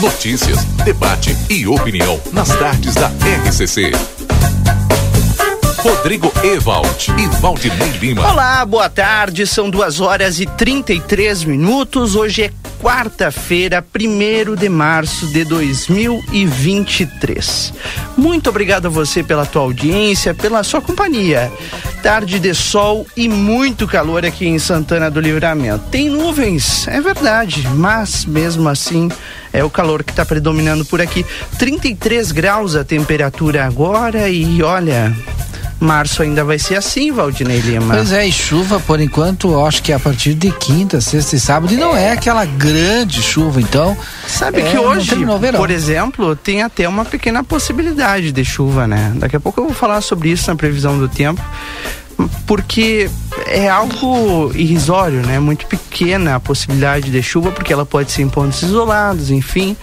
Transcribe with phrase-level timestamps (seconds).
[0.00, 3.10] Notícias, debate e opinião nas tardes da
[3.46, 3.92] RCC.
[5.78, 8.30] Rodrigo Ewald e Valdinei Lima.
[8.30, 9.46] Olá, boa tarde.
[9.46, 12.14] São duas horas e 33 minutos.
[12.14, 12.50] Hoje é
[12.80, 17.72] quarta-feira, 1 de março de 2023.
[18.16, 21.52] Muito obrigado a você pela tua audiência, pela sua companhia.
[22.02, 25.84] Tarde de sol e muito calor aqui em Santana do Livramento.
[25.90, 29.08] Tem nuvens, é verdade, mas mesmo assim
[29.52, 31.26] é o calor que está predominando por aqui.
[31.58, 35.14] 33 graus a temperatura agora e olha,
[35.78, 37.94] Março ainda vai ser assim, Valdinei Lima.
[37.94, 41.40] Pois é, e chuva por enquanto, acho que é a partir de quinta, sexta e
[41.40, 43.96] sábado, e não é aquela grande chuva, então.
[44.26, 45.14] Sabe é, que hoje,
[45.56, 49.12] por exemplo, tem até uma pequena possibilidade de chuva, né?
[49.16, 51.42] Daqui a pouco eu vou falar sobre isso na previsão do tempo
[52.46, 53.10] porque
[53.46, 55.38] é algo irrisório, né?
[55.38, 59.76] Muito pequena a possibilidade de chuva, porque ela pode ser em pontos isolados, enfim.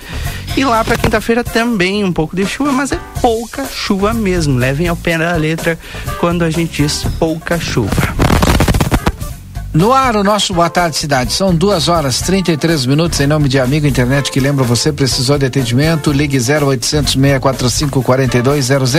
[0.55, 4.57] E lá para quinta-feira também um pouco de chuva, mas é pouca chuva mesmo.
[4.57, 5.77] Levem ao pé da letra
[6.19, 8.13] quando a gente diz pouca chuva.
[9.73, 11.33] No ar, o nosso Boa Tarde Cidade.
[11.33, 13.19] São duas horas 33 minutos.
[13.19, 18.91] Em nome de Amigo Internet que lembra você, precisou de atendimento, ligue 0800 645 4200.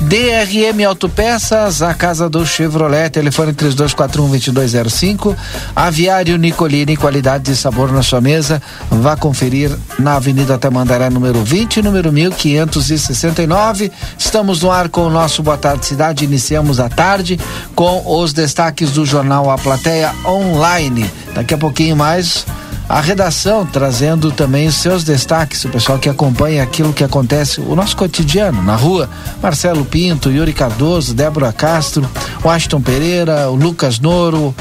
[0.00, 5.36] DRM Autopeças, a casa do Chevrolet, telefone 3241 2205.
[5.76, 8.62] Aviário Nicolini, qualidade e sabor na sua mesa.
[8.90, 13.92] Vá conferir na Avenida Tamandaré, número 20, número 1569.
[14.18, 16.24] Estamos no ar com o nosso Boa Tarde Cidade.
[16.24, 17.38] Iniciamos a tarde
[17.74, 21.10] com os destaques do jornal A Plateia plateia online.
[21.34, 22.46] Daqui a pouquinho mais
[22.88, 27.74] a redação trazendo também os seus destaques, o pessoal que acompanha aquilo que acontece, o
[27.74, 29.08] nosso cotidiano na rua.
[29.42, 32.08] Marcelo Pinto, Yuri Cardoso, Débora Castro,
[32.44, 34.54] Washington Pereira, o Lucas Noro.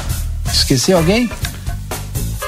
[0.51, 1.29] Esqueci alguém?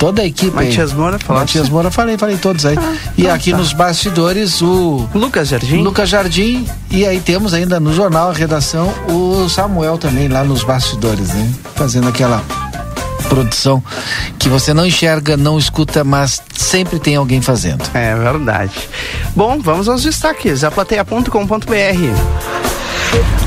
[0.01, 1.57] Toda a equipe Matias Moura, falaste?
[1.57, 2.75] Matias Moura, falei, falei todos aí.
[2.75, 3.57] Ah, e ah, aqui tá.
[3.57, 5.83] nos bastidores o Lucas Jardim.
[5.83, 10.63] Lucas Jardim e aí temos ainda no jornal a redação o Samuel também lá nos
[10.63, 11.53] bastidores, né?
[11.75, 12.43] Fazendo aquela
[13.31, 13.81] produção
[14.37, 17.81] que você não enxerga, não escuta, mas sempre tem alguém fazendo.
[17.93, 18.73] É verdade.
[19.33, 20.65] Bom, vamos aos destaques.
[20.65, 22.70] Aplateia.com.br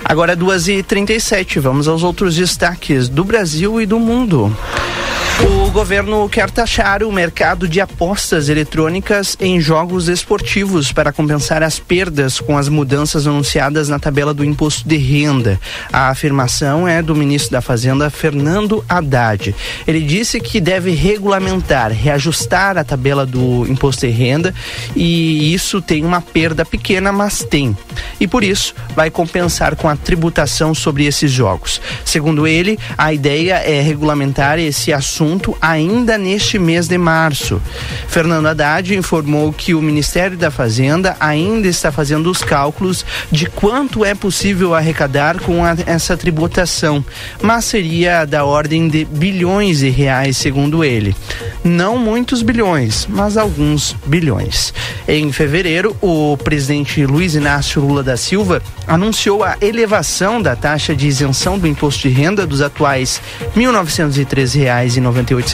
[0.05, 4.57] Agora 2h37, vamos aos outros destaques do Brasil e do mundo.
[5.43, 11.79] O governo quer taxar o mercado de apostas eletrônicas em jogos esportivos para compensar as
[11.79, 15.61] perdas com as mudanças anunciadas na tabela do imposto de renda.
[15.93, 19.55] A afirmação é do ministro da Fazenda, Fernando Haddad.
[19.87, 24.53] Ele disse que deve regulamentar, reajustar a tabela do imposto de renda
[24.97, 27.77] e isso tem uma perda pequena, mas tem.
[28.19, 31.81] E por isso vai compensar com a tributação sobre esses jogos.
[32.05, 37.61] Segundo ele, a ideia é regulamentar esse assunto ainda neste mês de março.
[38.09, 44.05] Fernando Haddad informou que o Ministério da Fazenda ainda está fazendo os cálculos de quanto
[44.05, 47.05] é possível arrecadar com a, essa tributação,
[47.43, 51.15] mas seria da ordem de bilhões de reais, segundo ele.
[51.63, 54.73] Não muitos bilhões, mas alguns bilhões.
[55.07, 61.07] Em fevereiro, o presidente Luiz Inácio Lula da Silva anunciou a elevação da taxa de
[61.07, 63.21] isenção do imposto de renda dos atuais
[63.55, 65.50] R$ 1.913,98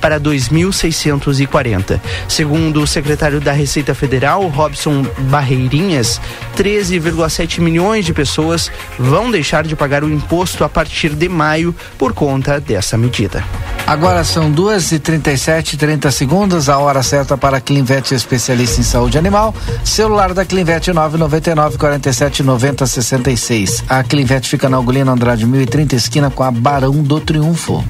[0.00, 2.00] para R$ 2.640.
[2.28, 6.20] Segundo o secretário da Receita Federal, Robson Barreirinhas,
[6.56, 12.12] 13,7 milhões de pessoas vão deixar de pagar o imposto a partir de maio por
[12.12, 13.44] conta dessa medida.
[13.86, 18.14] Agora são duas e trinta e sete, trinta segundos, a hora certa para a Clinvet
[18.14, 19.54] especialista em saúde animal.
[19.84, 23.84] Celular da Clinvet nove noventa e nove quarenta e sete noventa sessenta e seis.
[23.88, 27.84] A Clinvet fica na Ugolino Andrade mil e trinta esquina com a Barão do Triunfo.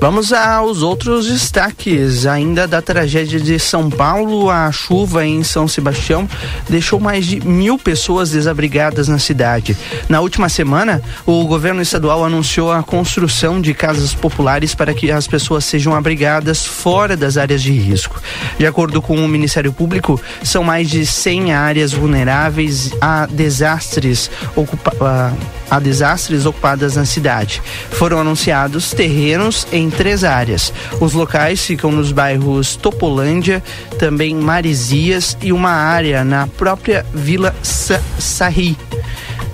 [0.00, 2.26] Vamos aos outros destaques.
[2.26, 6.28] Ainda da tragédia de São Paulo, a chuva em São Sebastião
[6.68, 9.76] deixou mais de mil pessoas desabrigadas na cidade.
[10.08, 15.26] Na última semana, o governo estadual anunciou a construção de casas populares para que as
[15.26, 18.20] pessoas sejam abrigadas fora das áreas de risco.
[18.58, 25.34] De acordo com o Ministério Público, são mais de 100 áreas vulneráveis a desastres, ocupa
[25.70, 27.62] a desastres ocupadas na cidade.
[27.90, 30.72] Foram anunciados terrenos em três áreas.
[30.98, 33.62] Os locais ficam nos bairros Topolândia,
[33.98, 38.76] também Marizias e uma área na própria Vila Sa Sarri,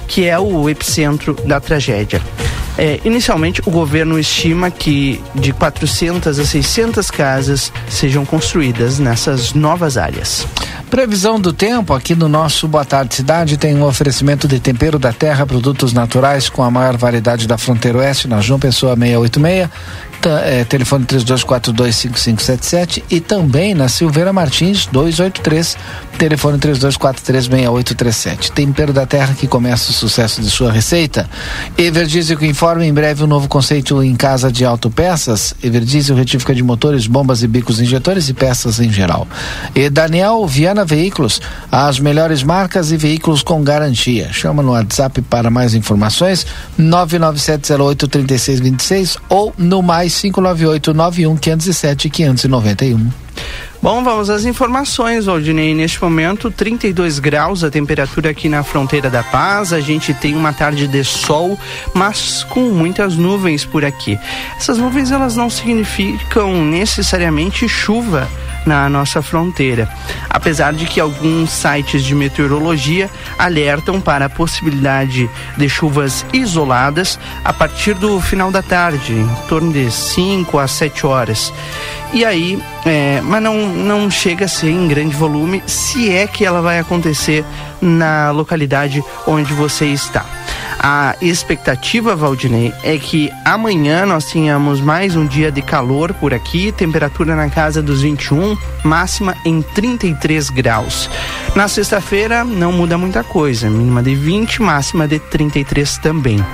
[0.06, 2.22] que é o epicentro da tragédia.
[2.76, 9.96] É, inicialmente, o governo estima que de 400 a 600 casas sejam construídas nessas novas
[9.96, 10.46] áreas.
[10.90, 15.12] Previsão do tempo aqui no nosso Boa Tarde Cidade tem um oferecimento de tempero da
[15.12, 19.68] terra, produtos naturais com a maior variedade da fronteira oeste, na João Pessoa 686,
[20.28, 25.76] é, telefone 32425577 e também na Silveira Martins 283,
[26.18, 28.50] telefone 32436837.
[28.50, 31.28] Tempero da terra que começa o sucesso de sua receita.
[31.76, 35.54] Everdiesel que informa em breve um novo conceito em casa de autopeças.
[35.62, 39.26] Everdiesel retífica de motores, bombas e bicos injetores e peças em geral.
[39.74, 41.40] E Daniel Viana Veículos,
[41.70, 44.32] as melhores marcas e veículos com garantia.
[44.32, 46.46] Chama no WhatsApp para mais informações
[46.78, 53.10] 997083626 ou no mais 598 91 507 591.
[53.84, 55.74] Bom, vamos às informações, Valdinei.
[55.74, 59.74] Neste momento, 32 graus a temperatura aqui na fronteira da Paz.
[59.74, 61.58] A gente tem uma tarde de sol,
[61.92, 64.18] mas com muitas nuvens por aqui.
[64.56, 68.26] Essas nuvens elas não significam necessariamente chuva
[68.66, 69.88] na nossa fronteira,
[70.28, 77.52] apesar de que alguns sites de meteorologia alertam para a possibilidade de chuvas isoladas a
[77.52, 81.52] partir do final da tarde, em torno de 5 a 7 horas.
[82.12, 86.44] E aí, é, mas não, não chega a ser em grande volume, se é que
[86.44, 87.44] ela vai acontecer
[87.80, 90.24] na localidade onde você está.
[90.78, 96.72] A expectativa, Valdinei, é que amanhã nós tenhamos mais um dia de calor por aqui,
[96.72, 101.08] temperatura na casa dos 21, máxima em 33 graus.
[101.54, 106.44] Na sexta-feira não muda muita coisa, mínima de 20, máxima de 33 também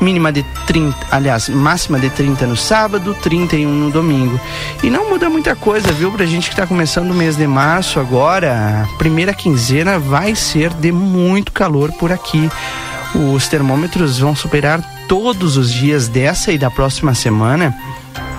[0.00, 4.40] mínima de 30, aliás, máxima de 30 no sábado, 31 no domingo.
[4.82, 6.10] E não muda muita coisa, viu?
[6.10, 10.72] Pra gente que tá começando o mês de março agora, a primeira quinzena vai ser
[10.72, 12.50] de muito calor por aqui.
[13.14, 17.76] Os termômetros vão superar todos os dias dessa e da próxima semana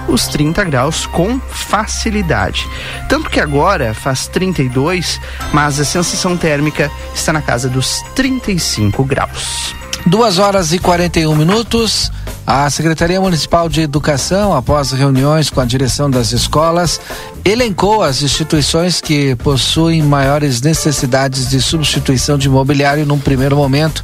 [0.07, 2.67] os 30 graus com facilidade.
[3.07, 5.19] Tanto que agora faz 32,
[5.53, 9.75] mas a sensação térmica está na casa dos 35 graus.
[10.05, 12.11] Duas horas e 41 minutos.
[12.45, 16.99] A Secretaria Municipal de Educação, após reuniões com a direção das escolas,
[17.45, 24.03] elencou as instituições que possuem maiores necessidades de substituição de imobiliário num primeiro momento,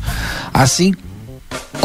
[0.53, 0.93] assim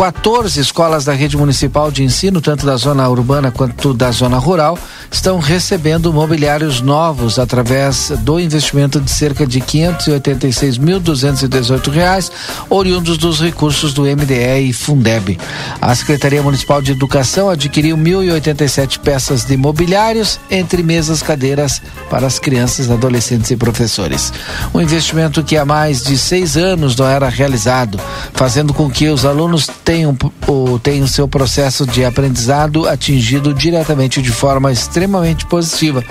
[0.03, 4.77] 14 escolas da rede municipal de ensino, tanto da zona urbana quanto da zona rural,
[5.09, 12.33] estão recebendo mobiliários novos através do investimento de cerca de 586.218 reais,
[12.69, 15.39] oriundos dos recursos do MDE e Fundeb.
[15.81, 22.41] A Secretaria Municipal de Educação adquiriu 1.087 peças de mobiliários, entre mesas, cadeiras para as
[22.41, 24.33] crianças, adolescentes e professores.
[24.75, 28.01] Um investimento que há mais de seis anos não era realizado,
[28.33, 29.52] fazendo com que os alunos
[29.85, 30.17] tenham
[30.47, 36.05] o, tenham seu processo de aprendizado atingido diretamente de forma extremamente positiva.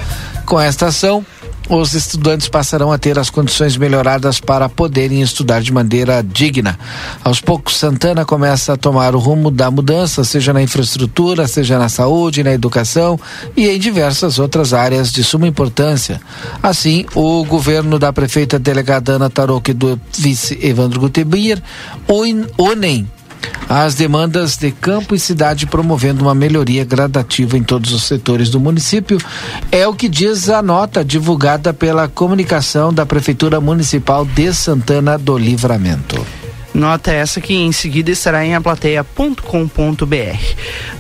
[0.46, 1.26] Com esta ação,
[1.70, 6.78] os estudantes passarão a ter as condições melhoradas para poderem estudar de maneira digna.
[7.24, 11.88] Aos poucos, Santana começa a tomar o rumo da mudança, seja na infraestrutura, seja na
[11.88, 13.18] saúde, na educação
[13.56, 16.20] e em diversas outras áreas de suma importância.
[16.62, 21.64] Assim, o governo da prefeita delegada Ana Tarouque e do vice Evandro Gutebir
[22.58, 23.08] unem
[23.70, 28.60] as demandas de campo e cidade, promovendo uma melhoria gradativa em todos os setores do
[28.60, 29.18] município.
[29.72, 35.38] É o que diz a nota divulgada pela comunicação da Prefeitura Municipal de Santana do
[35.38, 36.26] Livramento.
[36.74, 39.36] Nota essa que em seguida estará em aplateia.com.br.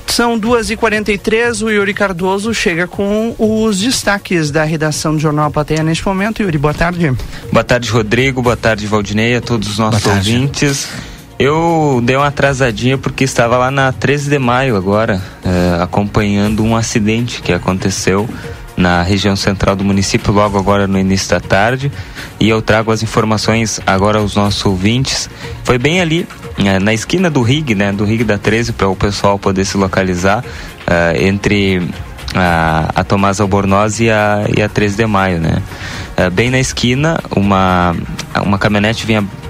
[0.05, 6.05] São 2h43, o Yuri Cardoso chega com os destaques da redação do Jornal Plateia neste
[6.05, 6.43] momento.
[6.43, 7.13] Yuri, boa tarde.
[7.51, 8.41] Boa tarde, Rodrigo.
[8.41, 10.89] Boa tarde, Valdinei, a todos os nossos ouvintes.
[11.41, 16.75] Eu dei uma atrasadinha porque estava lá na 13 de maio agora, é, acompanhando um
[16.75, 18.29] acidente que aconteceu
[18.77, 21.91] na região central do município, logo agora no início da tarde.
[22.39, 25.31] E eu trago as informações agora aos nossos ouvintes.
[25.63, 26.27] Foi bem ali,
[26.59, 29.77] é, na esquina do RIG, né, do RIG da 13, para o pessoal poder se
[29.77, 30.45] localizar,
[30.85, 31.89] é, entre
[32.35, 35.59] a, a Tomás Albornoz e a, e a 13 de maio, né?
[36.33, 37.95] bem na esquina, uma,
[38.45, 39.40] uma caminhonete vinha é,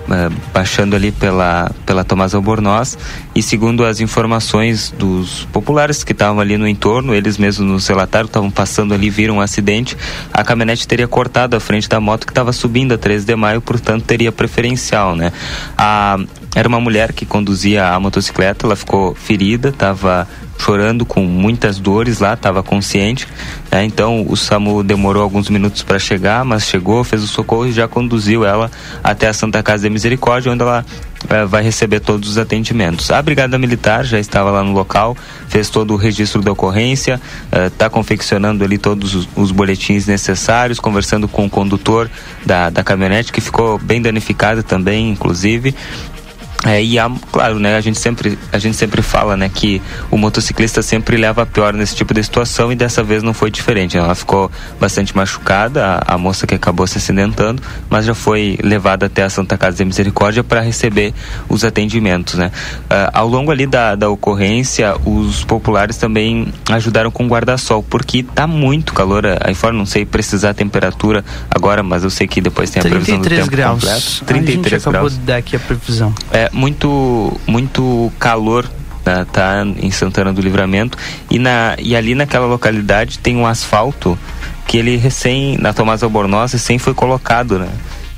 [0.54, 2.98] baixando ali pela, pela Tomás Albornoz
[3.34, 8.26] e segundo as informações dos populares que estavam ali no entorno, eles mesmos nos relataram,
[8.26, 9.98] estavam passando ali, viram um acidente,
[10.32, 13.62] a caminhonete teria cortado a frente da moto que estava subindo a 13 de maio,
[13.62, 15.32] portanto teria preferencial, né?
[15.78, 16.20] A,
[16.54, 20.28] era uma mulher que conduzia a motocicleta, ela ficou ferida, estava
[20.60, 23.28] chorando com muitas dores lá, estava consciente.
[23.72, 23.86] Né?
[23.86, 27.88] Então o SAMU demorou alguns minutos para chegar, mas chegou, fez o socorro e já
[27.88, 28.70] conduziu ela
[29.04, 30.86] até a Santa Casa de Misericórdia, onde ela
[31.30, 33.10] é, vai receber todos os atendimentos.
[33.12, 35.16] A Brigada Militar já estava lá no local,
[35.48, 37.20] fez todo o registro da ocorrência,
[37.68, 42.10] está é, confeccionando ali todos os, os, boletins necessários, conversando com o condutor
[42.46, 45.74] da, da caminhonete, que ficou bem danificada também, inclusive.
[46.66, 50.18] É, e há, claro, né, a gente sempre a gente sempre fala, né, que o
[50.18, 53.98] motociclista sempre leva a pior nesse tipo de situação e dessa vez não foi diferente.
[53.98, 59.08] Ela ficou bastante machucada, a, a moça que acabou se acidentando, mas já foi levada
[59.08, 61.14] até a Santa Casa de Misericórdia para receber
[61.50, 62.52] os atendimentos, né?
[62.84, 68.46] Uh, ao longo ali da, da ocorrência, os populares também ajudaram com guarda-sol, porque tá
[68.46, 72.70] muito calor aí fora, não sei precisar a temperatura agora, mas eu sei que depois
[72.70, 73.80] tem a previsão do tempo graus.
[73.80, 74.26] completo.
[74.26, 75.14] 33 a gente acabou graus.
[75.14, 76.14] de dar aqui a previsão.
[76.32, 78.70] É, muito, muito calor
[79.06, 80.98] né, tá em Santana do Livramento
[81.30, 84.18] e, na, e ali naquela localidade tem um asfalto
[84.68, 87.68] que ele recém, na Tomás Albornoz, recém foi colocado, né?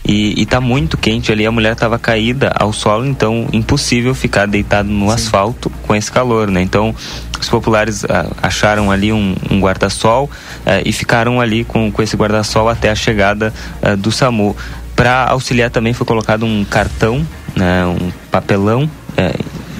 [0.05, 4.45] E, e tá muito quente ali, a mulher estava caída ao solo, então impossível ficar
[4.45, 5.13] deitado no Sim.
[5.13, 6.61] asfalto com esse calor, né?
[6.61, 6.93] Então
[7.39, 10.29] os populares ah, acharam ali um, um guarda-sol
[10.65, 14.55] ah, e ficaram ali com, com esse guarda-sol até a chegada ah, do SAMU.
[14.93, 17.25] Para auxiliar também foi colocado um cartão
[17.55, 19.33] né, um papelão é,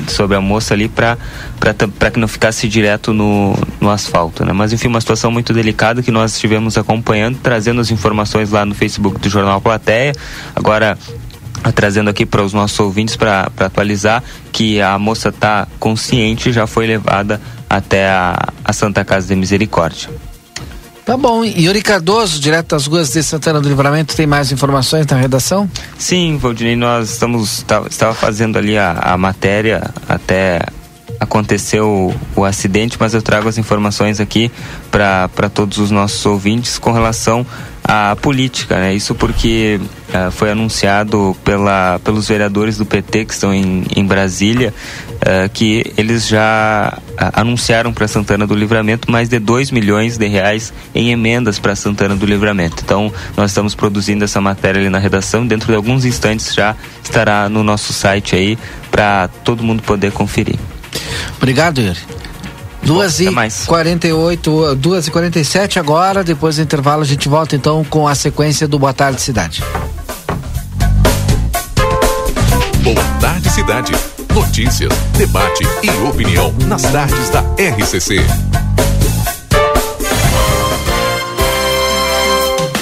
[0.08, 1.18] sobre a moça ali para
[2.12, 4.46] que não ficasse direto no, no asfalto.
[4.46, 4.54] Né?
[4.54, 8.76] Mas enfim, uma situação muito delicada que nós estivemos acompanhando, trazendo as informações lá no
[8.76, 10.14] Facebook do Jornal Plateia.
[10.56, 10.98] Agora
[11.72, 16.88] trazendo aqui para os nossos ouvintes para atualizar que a moça está consciente já foi
[16.88, 17.40] levada
[17.70, 20.10] até a, a Santa Casa de Misericórdia.
[21.06, 21.44] Tá bom.
[21.44, 25.70] Yuri Cardoso, direto das ruas de Santana do Livramento, tem mais informações na redação?
[25.98, 30.62] Sim, Valdinei, nós estamos tá, estava fazendo ali a, a matéria até
[31.20, 34.52] aconteceu o, o, acidente, mas eu trago as informações aqui
[34.92, 37.46] para todos os nossos ouvintes com relação
[37.84, 38.94] à política, né?
[38.94, 44.74] Isso porque uh, foi anunciado pela, pelos vereadores do PT que estão em, em Brasília
[45.24, 50.28] uh, que eles já uh, anunciaram para Santana do Livramento mais de 2 milhões de
[50.28, 52.82] reais em emendas para Santana do Livramento.
[52.84, 55.46] Então, nós estamos produzindo essa matéria ali na redação.
[55.46, 58.58] Dentro de alguns instantes já estará no nosso site aí
[58.90, 60.58] para todo mundo poder conferir.
[61.38, 62.00] Obrigado, Yuri.
[62.86, 63.30] Duas e
[63.66, 67.56] quarenta e oito, duas e quarenta e sete agora, depois do intervalo a gente volta
[67.56, 69.64] então com a sequência do Boa Tarde Cidade.
[72.84, 73.94] Boa Tarde Cidade.
[74.34, 78.26] Notícias, debate e opinião nas tardes da RCC.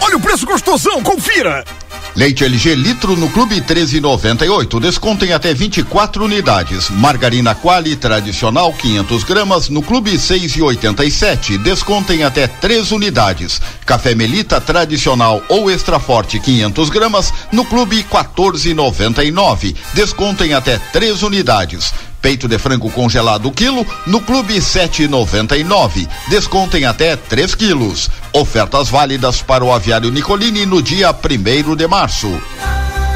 [0.00, 1.64] Olha o preço gostosão, confira!
[2.16, 4.80] Leite LG litro no Clube 13,98.
[4.80, 6.90] Desconto em até 24 unidades.
[6.90, 11.58] Margarina Quali tradicional 500 gramas no Clube 6,87.
[11.58, 13.60] Desconto em até 3 unidades.
[13.86, 19.76] Café Melita tradicional ou extra forte 500 gramas no Clube 14,99.
[19.94, 21.92] Desconto em até 3 unidades.
[22.20, 26.08] Peito de frango congelado quilo no Clube 7,99.
[26.28, 28.10] Desconto em até 3 quilos.
[28.32, 32.30] Ofertas válidas para o aviário Nicolini no dia primeiro de março.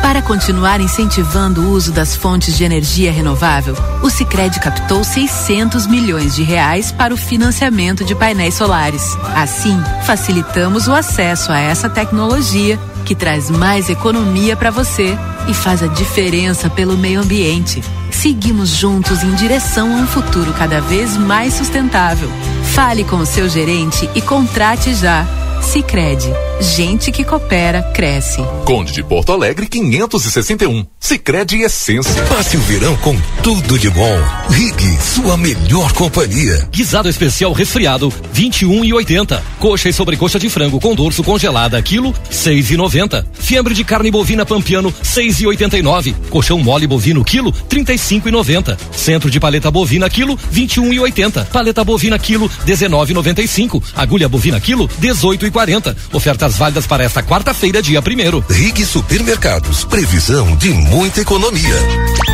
[0.05, 6.35] Para continuar incentivando o uso das fontes de energia renovável, o Sicredi captou 600 milhões
[6.37, 9.17] de reais para o financiamento de painéis solares.
[9.35, 15.17] Assim, facilitamos o acesso a essa tecnologia que traz mais economia para você
[15.49, 17.83] e faz a diferença pelo meio ambiente.
[18.21, 22.31] Seguimos juntos em direção a um futuro cada vez mais sustentável.
[22.73, 25.44] Fale com o seu gerente e contrate já.
[25.65, 26.29] Sicredi,
[26.61, 28.41] gente que coopera cresce.
[28.65, 30.87] Conde de Porto Alegre 561.
[31.01, 32.23] Sicredi Essência.
[32.27, 34.19] Passe o verão com tudo de bom.
[34.51, 36.69] Rig, sua melhor companhia.
[36.71, 39.43] Guisado especial resfriado 21 e 80.
[39.59, 43.27] Coxa e sobrecoxa de frango com dorso congelada quilo 6 e 90.
[43.33, 46.15] Fiambre de carne bovina pampiano 6 e 89.
[46.31, 48.79] Colchão mole bovino quilo 35 e 90.
[48.93, 51.47] Centro de paleta bovina quilo 21 e 80.
[51.47, 53.83] Paleta bovina quilo 19 e 95.
[53.97, 55.97] Agulha bovina quilo 18 e 40.
[56.13, 58.45] Ofertas válidas para esta quarta-feira, dia primeiro.
[58.51, 59.85] Rig Supermercados.
[59.85, 62.34] Previsão de muita economia.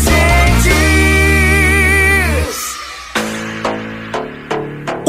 [0.01, 0.40] say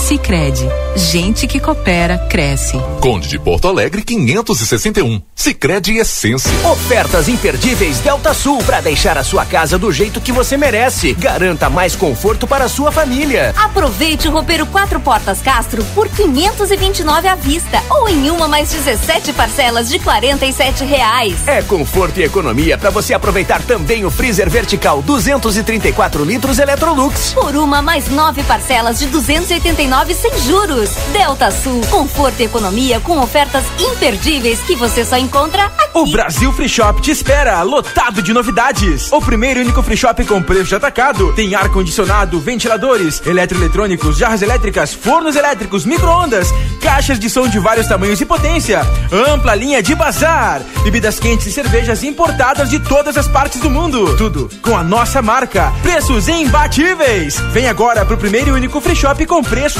[0.00, 2.80] Sicredi, gente que coopera cresce.
[3.00, 5.20] Conde de Porto Alegre 561.
[5.34, 6.50] Sicredi Essência.
[6.68, 11.12] Ofertas imperdíveis Delta Sul para deixar a sua casa do jeito que você merece.
[11.12, 13.54] Garanta mais conforto para a sua família.
[13.56, 19.34] Aproveite o roupeiro quatro portas Castro por 529 à vista ou em uma mais 17
[19.34, 21.46] parcelas de 47 reais.
[21.46, 27.34] É conforto e economia para você aproveitar também o freezer vertical 234 litros Electrolux.
[27.34, 30.90] Por uma mais nove parcelas de 289 sem juros.
[31.12, 35.90] Delta Sul, conforto e economia com ofertas imperdíveis que você só encontra aqui.
[35.94, 39.10] O Brasil Free Shop te espera, lotado de novidades.
[39.10, 41.32] O primeiro e único free shop com preço de atacado.
[41.32, 46.48] Tem ar condicionado, ventiladores, eletroeletrônicos, jarras elétricas, fornos elétricos, micro-ondas,
[46.80, 51.52] caixas de som de vários tamanhos e potência, ampla linha de bazar, bebidas quentes e
[51.52, 54.16] cervejas importadas de todas as partes do mundo.
[54.16, 55.72] Tudo com a nossa marca.
[55.82, 57.40] Preços imbatíveis.
[57.52, 59.79] Vem agora pro primeiro e único free shop com preço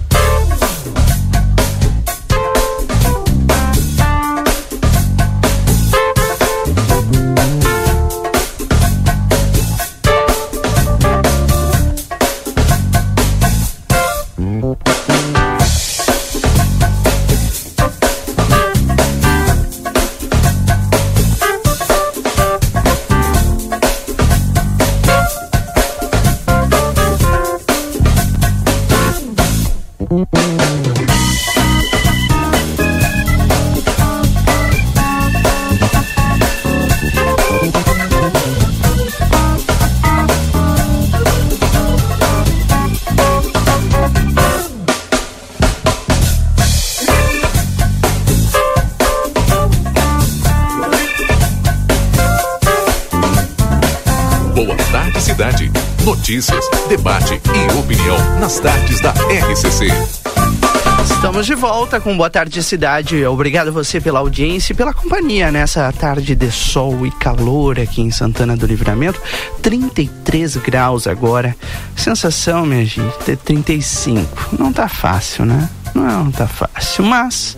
[61.61, 63.23] Volta com Boa Tarde Cidade.
[63.23, 68.09] Obrigado você pela audiência e pela companhia nessa tarde de sol e calor aqui em
[68.09, 69.21] Santana do Livramento.
[69.61, 71.55] 33 graus agora.
[71.95, 74.55] Sensação, minha gente, ter 35.
[74.57, 75.69] Não tá fácil, né?
[75.93, 77.55] Não tá fácil, mas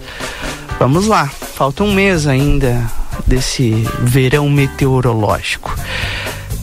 [0.78, 1.26] vamos lá.
[1.26, 2.84] Falta um mês ainda
[3.26, 5.74] desse verão meteorológico.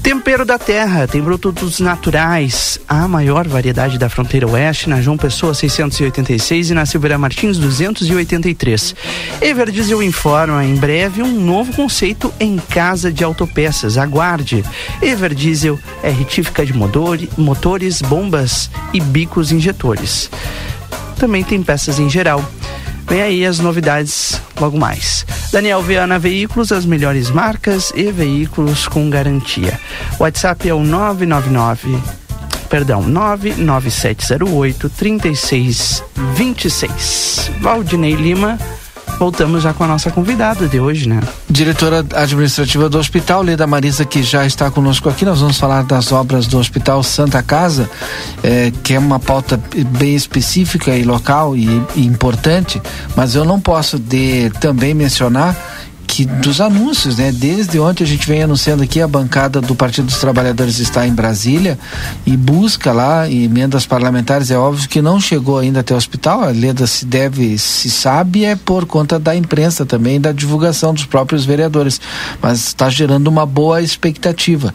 [0.02, 5.52] Tempero da Terra tem produtos naturais, a maior variedade da fronteira oeste, na João Pessoa
[5.52, 8.94] 686 e na Silveira Martins 283.
[9.42, 13.98] Everdiesel informa em breve um novo conceito em casa de autopeças.
[13.98, 14.64] Aguarde.
[15.02, 20.30] Everdiesel é retífica de motores, bombas e bicos injetores.
[21.18, 22.42] Também tem peças em geral.
[23.10, 25.26] Vem aí as novidades logo mais.
[25.52, 29.80] Daniel Viana Veículos, as melhores marcas e veículos com garantia.
[30.20, 31.98] WhatsApp é o 999
[32.68, 37.50] perdão, 99708 3626.
[37.60, 38.56] Valdinei Lima
[39.20, 41.20] voltamos já com a nossa convidada de hoje, né?
[41.46, 45.26] Diretora administrativa do hospital, Leda Marisa, que já está conosco aqui.
[45.26, 47.88] Nós vamos falar das obras do Hospital Santa Casa,
[48.42, 49.60] eh, que é uma pauta
[49.98, 52.80] bem específica e local e, e importante,
[53.14, 55.54] mas eu não posso de também mencionar
[56.10, 57.30] que dos anúncios, né?
[57.30, 61.14] Desde ontem a gente vem anunciando aqui a bancada do Partido dos Trabalhadores está em
[61.14, 61.78] Brasília
[62.26, 64.50] e busca lá emendas parlamentares.
[64.50, 66.42] É óbvio que não chegou ainda até o hospital.
[66.42, 71.06] A Leda se deve, se sabe, é por conta da imprensa também, da divulgação dos
[71.06, 72.00] próprios vereadores.
[72.42, 74.74] Mas está gerando uma boa expectativa.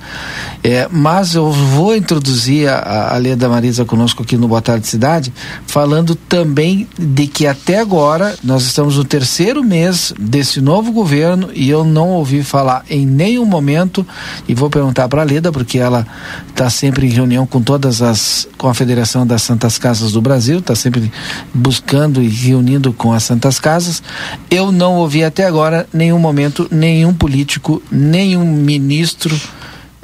[0.64, 5.34] É, mas eu vou introduzir a, a Leda Marisa conosco aqui no Boa Tarde Cidade,
[5.68, 11.50] falando também de que até agora nós estamos no terceiro mês desse novo governo governo
[11.54, 14.06] e eu não ouvi falar em nenhum momento
[14.48, 16.06] e vou perguntar para a Leda porque ela
[16.48, 20.60] está sempre em reunião com todas as com a Federação das Santas Casas do Brasil,
[20.60, 21.12] está sempre
[21.54, 24.04] buscando e reunindo com as Santas Casas.
[24.50, 29.36] Eu não ouvi até agora nenhum momento nenhum político, nenhum ministro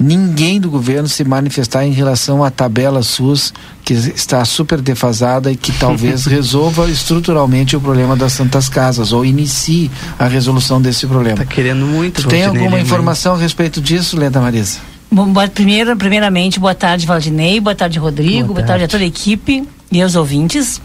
[0.02, 3.52] ninguém do governo se manifestar em relação à tabela SUS
[3.84, 9.24] que está super defasada e que talvez resolva estruturalmente o problema das santas casas ou
[9.24, 11.42] inicie a resolução desse problema.
[11.42, 12.26] Está querendo muito.
[12.28, 14.78] Tem alguma informação a respeito disso, Leda Marisa?
[15.10, 18.84] Bom, primeiro, primeiramente, boa tarde, Valdinei, boa tarde, Rodrigo, boa, boa tarde.
[18.84, 20.80] a toda a equipe e aos ouvintes.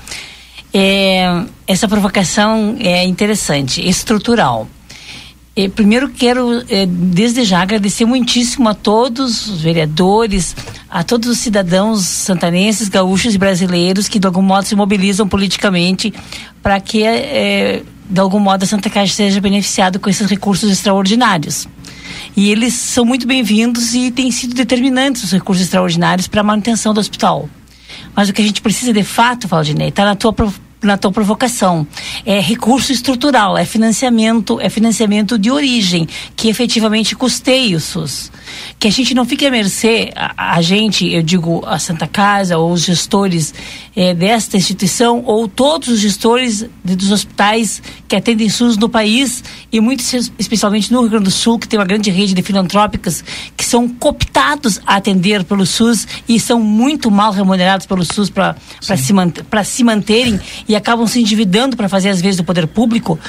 [0.73, 4.67] É, essa provocação é interessante, estrutural.
[5.57, 10.55] Eh, primeiro quero, eh, desde já, agradecer muitíssimo a todos os vereadores,
[10.87, 16.13] a todos os cidadãos santanenses, gaúchos e brasileiros que de algum modo se mobilizam politicamente
[16.61, 21.67] para que, eh, de algum modo, a Santa Casa seja beneficiado com esses recursos extraordinários.
[22.35, 26.93] E eles são muito bem-vindos e têm sido determinantes os recursos extraordinários para a manutenção
[26.93, 27.49] do hospital.
[28.15, 30.33] Mas o que a gente precisa de fato, Valdinei, está na tua
[30.81, 31.87] na tua provocação.
[32.25, 38.31] É recurso estrutural, é financiamento, é financiamento de origem, que efetivamente custeia o SUS.
[38.79, 42.57] Que a gente não fique à mercê, a, a gente, eu digo a Santa Casa,
[42.57, 43.53] ou os gestores
[43.95, 49.43] é, desta instituição, ou todos os gestores de, dos hospitais que atendem SUS no país,
[49.71, 50.03] e muito
[50.37, 53.23] especialmente no Rio Grande do Sul, que tem uma grande rede de filantrópicas,
[53.55, 58.55] que são cooptados a atender pelo SUS e são muito mal remunerados pelo SUS para
[58.81, 59.31] se, man
[59.63, 63.19] se manterem e acabam se endividando para fazer as vezes do poder público,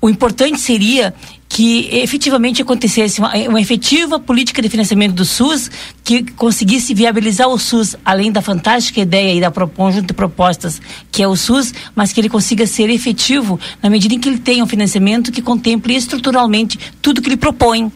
[0.00, 1.12] o importante seria
[1.48, 5.70] que efetivamente acontecesse uma, uma, efetiva política de financiamento do SUS
[6.04, 10.80] que conseguisse viabilizar o SUS, além da fantástica ideia e da conjunto de propostas
[11.10, 14.38] que é o SUS, mas que ele consiga ser efetivo na medida em que ele
[14.38, 17.90] tenha um financiamento que contemple estruturalmente tudo que ele propõe.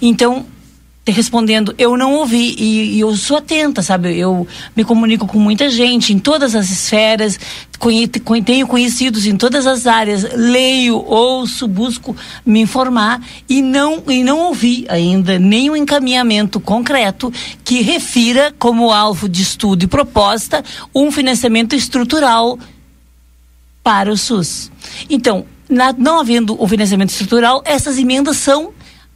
[0.00, 0.44] Então,
[1.10, 4.16] respondendo, eu não ouvi e, e, eu sou atenta, sabe?
[4.16, 7.40] Eu me comunico com muita gente em todas as esferas,
[7.76, 14.22] conhe, tenho conhecidos em todas as áreas, leio, ouço, busco me informar e não e
[14.22, 17.32] não ouvi ainda nenhum encaminhamento concreto
[17.64, 22.56] que refira como alvo de estudo e proposta um financiamento estrutural
[23.82, 24.70] para o SUS.
[25.10, 28.72] Então, na, não havendo o financiamento estrutural, essas emendas são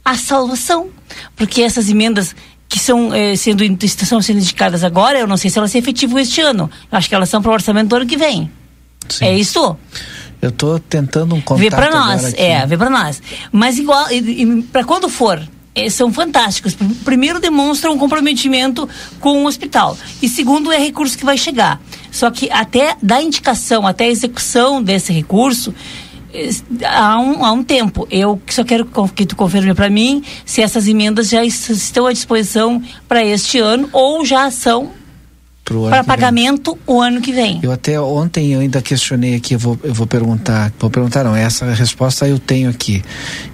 [0.07, 0.89] a salvação.
[1.35, 2.35] Porque essas emendas
[2.69, 6.17] que são, eh, sendo, estão sendo indicadas agora, eu não sei se elas se efetivam
[6.19, 6.69] este ano.
[6.91, 8.51] Eu acho que elas são para o orçamento do ano que vem.
[9.09, 9.25] Sim.
[9.25, 9.75] É isso?
[10.41, 13.21] Eu estou tentando um contato Vê para nós, é, vê para nós.
[13.51, 14.05] Mas igual,
[14.71, 15.41] para quando for,
[15.75, 16.75] eh, são fantásticos.
[17.03, 18.87] Primeiro, demonstram um comprometimento
[19.19, 19.97] com o hospital.
[20.21, 21.81] E segundo, é recurso que vai chegar.
[22.11, 25.73] Só que até da indicação, até a execução desse recurso,
[26.85, 28.07] há um, há um tempo.
[28.09, 32.81] Eu só quero que tu confirme para mim se essas emendas já estão à disposição
[33.07, 34.91] para este ano ou já são
[35.89, 36.81] para pagamento vem.
[36.95, 37.59] o ano que vem.
[37.61, 41.35] Eu até ontem eu ainda questionei aqui, eu vou, eu vou perguntar, vou perguntar não,
[41.35, 43.03] essa resposta eu tenho aqui,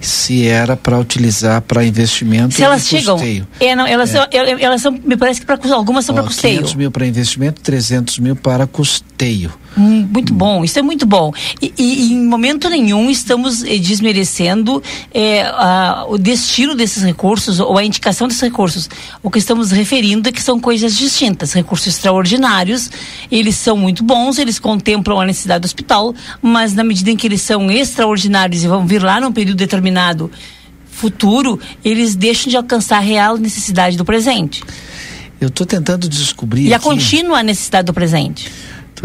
[0.00, 3.18] se era para utilizar para investimento se elas chegam,
[3.58, 4.18] é, não, elas, é.
[4.18, 6.58] São, elas são, me parece que para algumas são para custeio.
[6.58, 9.52] 500 mil para investimento, 300 mil para custeio.
[9.76, 11.32] Muito bom, isso é muito bom.
[11.60, 14.82] E, e, em momento nenhum estamos eh, desmerecendo
[15.12, 18.88] eh, a, o destino desses recursos ou a indicação desses recursos.
[19.22, 21.52] O que estamos referindo é que são coisas distintas.
[21.52, 22.90] Recursos extraordinários,
[23.30, 27.26] eles são muito bons, eles contemplam a necessidade do hospital, mas na medida em que
[27.26, 30.30] eles são extraordinários e vão vir lá num período determinado
[30.86, 34.62] futuro, eles deixam de alcançar a real necessidade do presente.
[35.40, 36.62] Eu estou tentando descobrir.
[36.62, 36.74] E aqui...
[36.74, 38.50] a contínua necessidade do presente.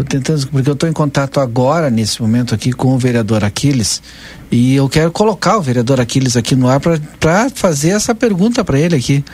[0.00, 4.02] Estou tentando, porque eu estou em contato agora, nesse momento aqui, com o vereador Aquiles,
[4.50, 8.78] e eu quero colocar o vereador Aquiles aqui no ar para fazer essa pergunta para
[8.78, 9.24] ele aqui.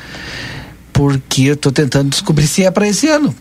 [0.92, 3.34] Porque eu estou tentando descobrir se é para esse ano.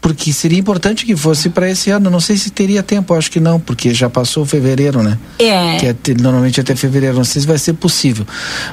[0.00, 2.08] Porque seria importante que fosse para esse ano.
[2.08, 5.18] Não sei se teria tempo, acho que não, porque já passou fevereiro, né?
[5.38, 5.76] É.
[5.76, 7.16] Que é normalmente até fevereiro.
[7.16, 8.26] Não sei se vai ser possível.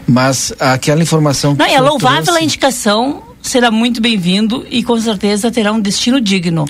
[0.05, 1.55] Mas aquela informação.
[1.57, 2.41] Não, é louvável trouxe...
[2.41, 6.65] a indicação, será muito bem-vindo e com certeza terá um destino digno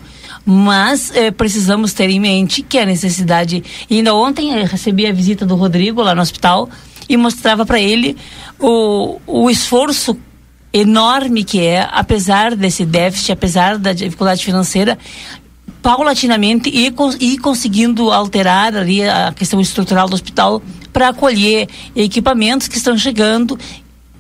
[0.45, 3.63] mas eh, precisamos ter em mente que a necessidade.
[3.89, 6.69] E ainda ontem eu recebi a visita do Rodrigo lá no hospital
[7.10, 8.15] e mostrava para ele
[8.60, 10.17] o, o esforço
[10.71, 14.97] enorme que é, apesar desse déficit, apesar da dificuldade financeira,
[15.81, 22.77] paulatinamente e, e conseguindo alterar ali a questão estrutural do hospital para acolher equipamentos que
[22.77, 23.58] estão chegando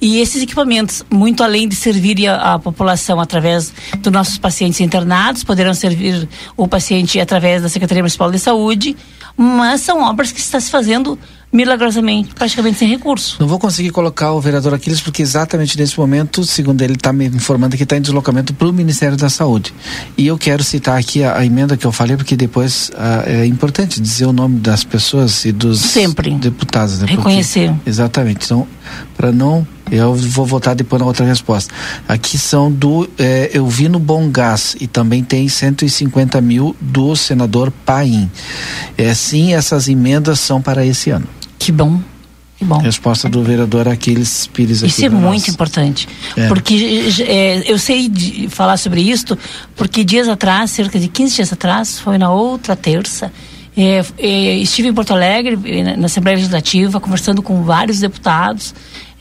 [0.05, 5.73] e esses equipamentos, muito além de servirem à, população através dos nossos pacientes internados, poderão
[5.73, 8.95] servir o paciente através da Secretaria Municipal de Saúde,
[9.35, 11.17] mas são obras que está se fazendo
[11.51, 13.37] milagrosamente, praticamente sem recurso.
[13.39, 17.25] Não vou conseguir colocar o vereador Aquiles, porque exatamente nesse momento, segundo ele está me
[17.25, 19.73] informando que está em deslocamento para o Ministério da Saúde.
[20.15, 23.43] E eu quero citar aqui a, a emenda que eu falei, porque depois ah, é
[23.47, 26.29] importante dizer o nome das pessoas e dos Sempre.
[26.35, 26.99] deputados.
[26.99, 27.07] Né?
[27.07, 27.69] Reconhecer.
[27.69, 28.45] Porque, exatamente.
[28.45, 28.67] Então,
[29.17, 31.73] para não eu vou votar depois na outra resposta.
[32.07, 38.29] Aqui são do é, Elvino Bom Gás e também tem 150 mil do senador Paim.
[38.97, 41.27] É, sim, essas emendas são para esse ano.
[41.59, 41.99] Que bom.
[42.57, 42.77] Que bom.
[42.77, 44.81] Resposta do vereador Aquiles Pires.
[44.81, 46.07] Isso é muito importante.
[46.37, 46.47] É.
[46.47, 49.37] Porque é, eu sei de falar sobre isto,
[49.75, 53.31] porque dias atrás, cerca de 15 dias atrás, foi na outra terça,
[53.77, 55.57] é, é, estive em Porto Alegre,
[55.97, 58.73] na Assembleia Legislativa, conversando com vários deputados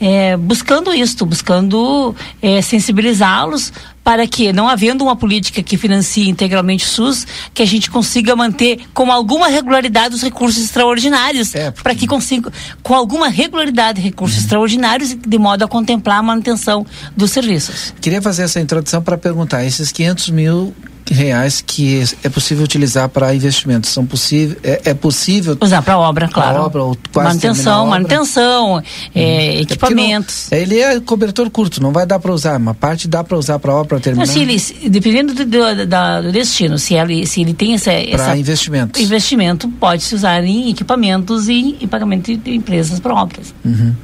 [0.05, 3.73] é, buscando isto, buscando é, sensibilizá-los
[4.05, 8.37] para que, não havendo uma política que financie integralmente o SUS, que a gente consiga
[8.37, 11.83] manter com alguma regularidade os recursos extraordinários, é, porque...
[11.83, 14.45] para que consiga, com alguma regularidade, recursos uhum.
[14.45, 16.85] extraordinários, de modo a contemplar a manutenção
[17.17, 17.95] dos serviços.
[17.99, 20.75] Queria fazer essa introdução para perguntar, esses 500 mil
[21.13, 23.91] reais que é possível utilizar para investimentos.
[23.91, 26.63] São possível é, é possível usar para obra claro.
[26.63, 28.83] obra, ou quase manutenção manutenção
[29.15, 29.61] é, uhum.
[29.61, 30.51] equipamentos.
[30.51, 33.37] É não, ele é cobertor curto não vai dar para usar uma parte dá para
[33.37, 34.27] usar para obra para terminar.
[34.27, 39.01] Se ele, dependendo do, do, do, destino se ele se ele tem essa para investimentos.
[39.01, 43.55] investimento pode se usar em equipamentos e em pagamento de empresas para obras.
[43.65, 43.95] Uhum.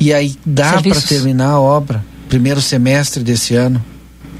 [0.00, 3.82] e aí dá para terminar a obra primeiro semestre desse ano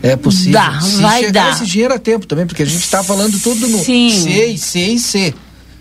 [0.02, 0.52] é possível.
[0.52, 1.52] Dá, Se vai chegar dar.
[1.52, 4.10] esse dinheiro a tempo também, porque a gente está falando tudo no sim.
[4.10, 5.34] C e C e C.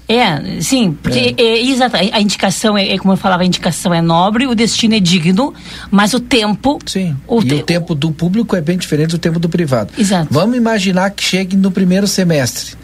[0.08, 1.62] É, sim, porque é.
[1.62, 5.00] É, a indicação é, é, como eu falava, a indicação é nobre, o destino é
[5.00, 5.54] digno,
[5.90, 6.80] mas o tempo.
[6.86, 7.16] Sim.
[7.26, 7.54] O e te...
[7.56, 9.94] o tempo do público é bem diferente do tempo do privado.
[9.98, 10.28] Exato.
[10.30, 12.76] Vamos imaginar que chegue no primeiro semestre.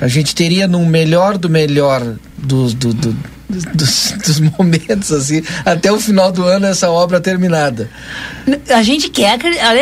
[0.00, 2.02] A gente teria no melhor do melhor
[2.36, 3.16] do, do, do
[3.48, 7.90] dos, dos, momentos, assim, até o final do ano essa obra terminada.
[8.68, 9.38] A gente quer,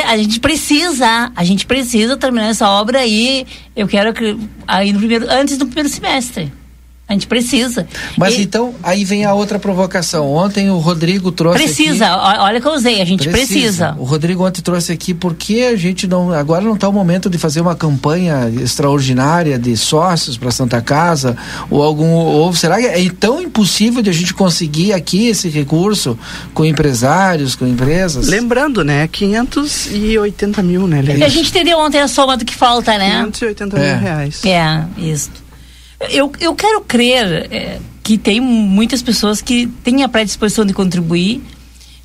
[0.07, 5.01] a gente precisa, a gente precisa terminar essa obra aí, eu quero que aí no
[5.01, 6.53] primeiro, antes do primeiro semestre.
[7.09, 7.87] A gente precisa.
[8.19, 8.42] Mas e...
[8.42, 10.29] então, aí vem a outra provocação.
[10.33, 11.62] Ontem o Rodrigo trouxe.
[11.62, 12.40] Precisa, aqui...
[12.40, 13.47] olha que eu usei, a gente precisa.
[13.53, 13.97] precisa.
[13.97, 16.33] O Rodrigo ontem trouxe aqui porque a gente não.
[16.33, 21.37] Agora não está o momento de fazer uma campanha extraordinária de sócios para Santa Casa,
[21.71, 22.11] ou algum.
[22.11, 26.19] Ou será que é tão impossível de a gente conseguir aqui esse recurso
[26.53, 28.27] com empresários, com empresas?
[28.27, 29.07] Lembrando, né?
[29.07, 31.05] 580 mil, né?
[31.25, 33.21] A gente entendeu ontem a soma do que falta, né?
[33.21, 33.92] 580 é.
[33.92, 34.45] mil reais.
[34.45, 35.46] É, isso.
[36.01, 41.43] Eu, eu quero crer é, que tem muitas pessoas que têm a predisposição de contribuir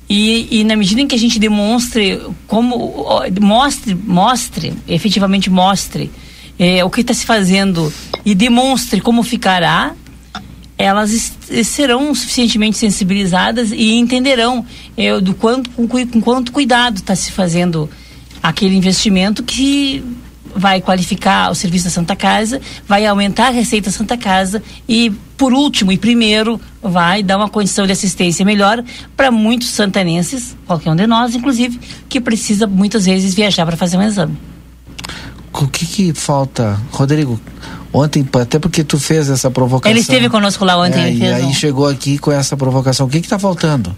[0.08, 6.10] e, e, na medida em que a gente demonstre como mostre mostre efetivamente mostre
[6.58, 7.92] é, o que está se fazendo
[8.24, 9.94] e demonstre como ficará
[10.76, 11.32] elas
[11.64, 17.88] serão suficientemente sensibilizadas e entenderão é, do quanto com, com quanto cuidado está se fazendo
[18.42, 20.02] aquele investimento que
[20.54, 25.10] vai qualificar o serviço da Santa Casa, vai aumentar a receita da Santa Casa e,
[25.36, 28.82] por último e primeiro, vai dar uma condição de assistência melhor
[29.16, 33.96] para muitos santanenses, qualquer um de nós, inclusive, que precisa muitas vezes viajar para fazer
[33.96, 34.36] um exame.
[35.52, 37.38] O que, que falta, Rodrigo?
[37.92, 39.90] Ontem, até porque tu fez essa provocação.
[39.90, 41.02] Ele esteve conosco lá ontem.
[41.02, 41.52] É, e aí um...
[41.52, 43.06] chegou aqui com essa provocação.
[43.06, 43.94] O que está faltando?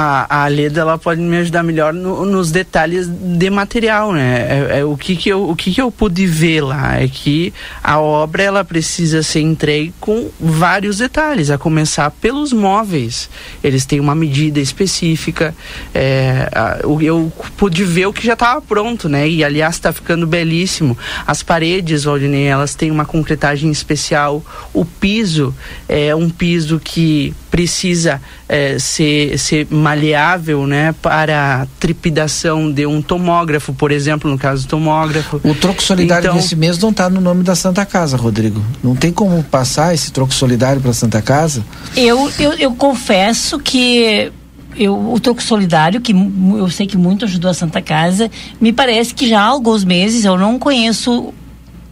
[0.00, 4.46] A, a Leda ela pode me ajudar melhor no, nos detalhes de material, né?
[4.48, 7.52] É, é, o que que eu o que que eu pude ver lá é que
[7.82, 13.28] a obra ela precisa ser entregue com vários detalhes, a começar pelos móveis.
[13.60, 15.52] Eles têm uma medida específica.
[15.92, 19.28] É, a, eu pude ver o que já estava pronto, né?
[19.28, 20.96] E aliás está ficando belíssimo.
[21.26, 24.44] As paredes, Valdinei, elas têm uma concretagem especial.
[24.72, 25.52] O piso
[25.88, 33.74] é um piso que precisa é, ser, ser maleável né, para trepidação de um tomógrafo,
[33.74, 35.40] por exemplo, no caso do tomógrafo.
[35.44, 38.64] O troco solidário então, desse mês não está no nome da Santa Casa, Rodrigo.
[38.82, 41.64] Não tem como passar esse troco solidário para a Santa Casa?
[41.94, 44.32] Eu, eu, eu confesso que
[44.74, 49.12] eu, o troco solidário, que eu sei que muito ajudou a Santa Casa, me parece
[49.12, 51.34] que já há alguns meses eu não conheço,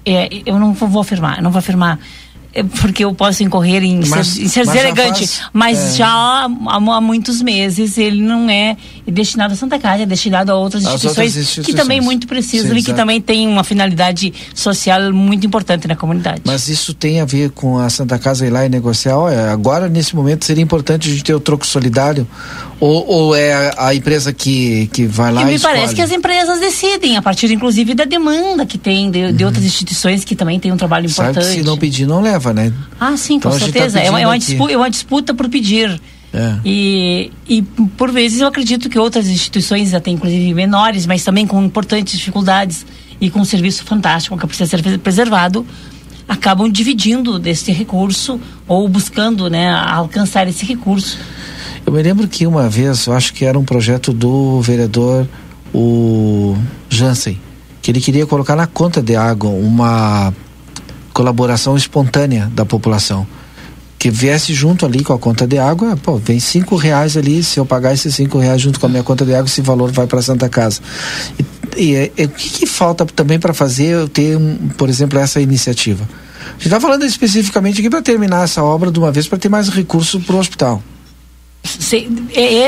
[0.07, 1.99] é, eu não vou afirmar, não vou afirmar
[2.63, 5.97] porque eu posso incorrer em mas, ser, em ser mas elegante, faz, mas é...
[5.97, 10.55] já há, há, muitos meses ele não é destinado a Santa Casa, é destinado a
[10.55, 11.67] outras instituições, outras instituições.
[11.67, 15.97] que também muito precisam Sim, e que também tem uma finalidade social muito importante na
[15.97, 16.43] comunidade.
[16.45, 19.17] Mas isso tem a ver com a Santa Casa ir lá e negociar?
[19.17, 22.27] Olha, agora nesse momento seria importante a gente ter o troco solidário
[22.79, 25.75] ou, ou é a, empresa que, que vai lá e, e me escolhe?
[25.75, 29.49] parece que as empresas decidem a partir inclusive da demanda que tem de, de uhum.
[29.49, 31.55] outras instituições que também têm um trabalho Sabe importante.
[31.55, 32.73] se não pedir não leva né?
[33.01, 33.99] Ah, sim, então com tá certeza.
[33.99, 36.01] Tá é, uma, é, uma disputa, é uma disputa por pedir.
[36.35, 36.57] É.
[36.65, 37.63] E, e
[37.97, 42.85] por vezes eu acredito que outras instituições, até inclusive menores, mas também com importantes dificuldades
[43.21, 45.67] e com um serviço fantástico que precisa ser preservado,
[46.29, 51.19] acabam dividindo desse recurso ou buscando né, alcançar esse recurso.
[51.87, 55.25] Eu me lembro que uma vez, eu acho que era um projeto do vereador
[55.73, 56.57] o
[56.91, 57.41] Jansen,
[57.81, 60.35] que ele queria colocar na conta de água uma
[61.13, 63.25] colaboração espontânea da população.
[63.99, 67.61] Que viesse junto ali com a conta de água, pô, vem cinco reais ali, se
[67.61, 70.09] eu pagar esses cinco reais junto com a minha conta de água, esse valor vai
[70.09, 70.81] para Santa Casa.
[71.77, 75.21] E, e, e, o que, que falta também para fazer eu ter, um, por exemplo,
[75.21, 76.03] essa iniciativa?
[76.03, 79.49] A gente está falando especificamente aqui para terminar essa obra de uma vez, para ter
[79.49, 80.83] mais recurso para o hospital.
[81.67, 82.09] Sei,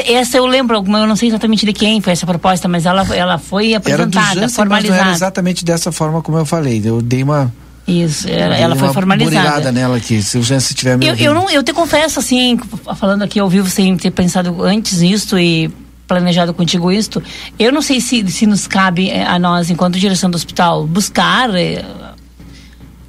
[0.06, 3.38] essa eu lembro, eu não sei exatamente de quem foi essa proposta, mas ela, ela
[3.38, 5.00] foi apresentada, era formalizada.
[5.00, 6.82] Era exatamente dessa forma como eu falei.
[6.84, 7.52] Eu dei uma
[7.88, 9.72] isso, ela, ela foi formalizada.
[9.72, 12.60] nela aqui, se o Jansen tiver me eu, eu, não, eu te confesso, assim,
[12.96, 15.72] falando aqui ao vivo sem ter pensado antes nisto e
[16.06, 17.22] planejado contigo isto,
[17.58, 21.50] eu não sei se, se nos cabe eh, a nós, enquanto direção do hospital, buscar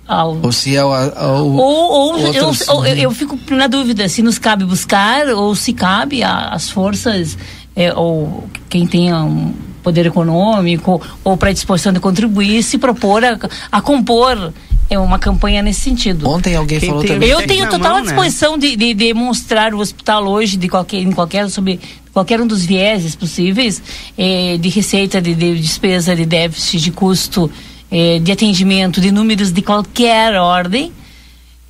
[0.10, 0.40] ao...
[0.42, 0.90] Ou se é o.
[0.90, 2.68] ou, ou outros...
[2.68, 7.38] eu, eu, eu, fico na dúvida se nos cabe buscar ou se cabe às forças
[7.76, 13.38] é, ou quem tenha um poder econômico ou predisposição de contribuir se propor a,
[13.72, 14.52] a compor
[14.90, 16.28] é uma campanha nesse sentido.
[16.28, 17.30] Ontem alguém Quem falou também.
[17.30, 18.08] Eu tenho total mão, né?
[18.08, 18.58] disposição né?
[18.58, 21.80] de, de, de mostrar o hospital hoje de qualquer, em qualquer sobre
[22.12, 23.80] qualquer um dos vieses possíveis
[24.18, 27.52] eh, de receita, de, de, despesa, de déficit, de custo,
[27.92, 30.92] eh, de atendimento, de números de qualquer ordem.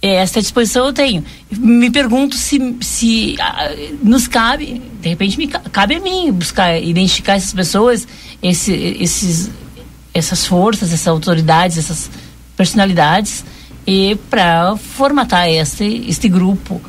[0.02, 1.24] Eh, essa disposição eu tenho.
[1.52, 3.70] Me pergunto se, se ah,
[4.02, 8.08] nos cabe, de repente me cabe a mim buscar identificar essas pessoas,
[8.42, 9.50] esse, esses,
[10.14, 12.10] essas forças, essas autoridades, essas
[12.56, 13.44] personalidades
[13.88, 16.82] e para formatar este, este grupo.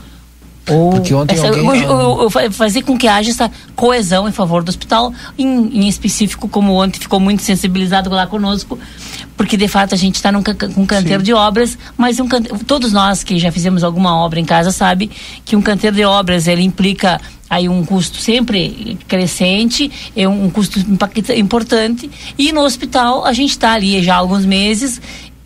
[0.71, 0.95] Ou
[1.29, 1.83] essa, alguém...
[1.83, 5.89] eu, eu, eu fazer com que haja essa coesão em favor do hospital, em, em
[5.89, 8.79] específico, como ontem ficou muito sensibilizado lá conosco,
[9.37, 10.43] porque de fato a gente está num
[10.77, 11.25] um canteiro Sim.
[11.25, 12.29] de obras, mas um
[12.67, 15.11] todos nós que já fizemos alguma obra em casa sabe
[15.45, 20.79] que um canteiro de obras ele implica aí um custo sempre crescente, é um custo
[21.35, 22.09] importante
[22.39, 25.01] e no hospital a gente está ali já há alguns meses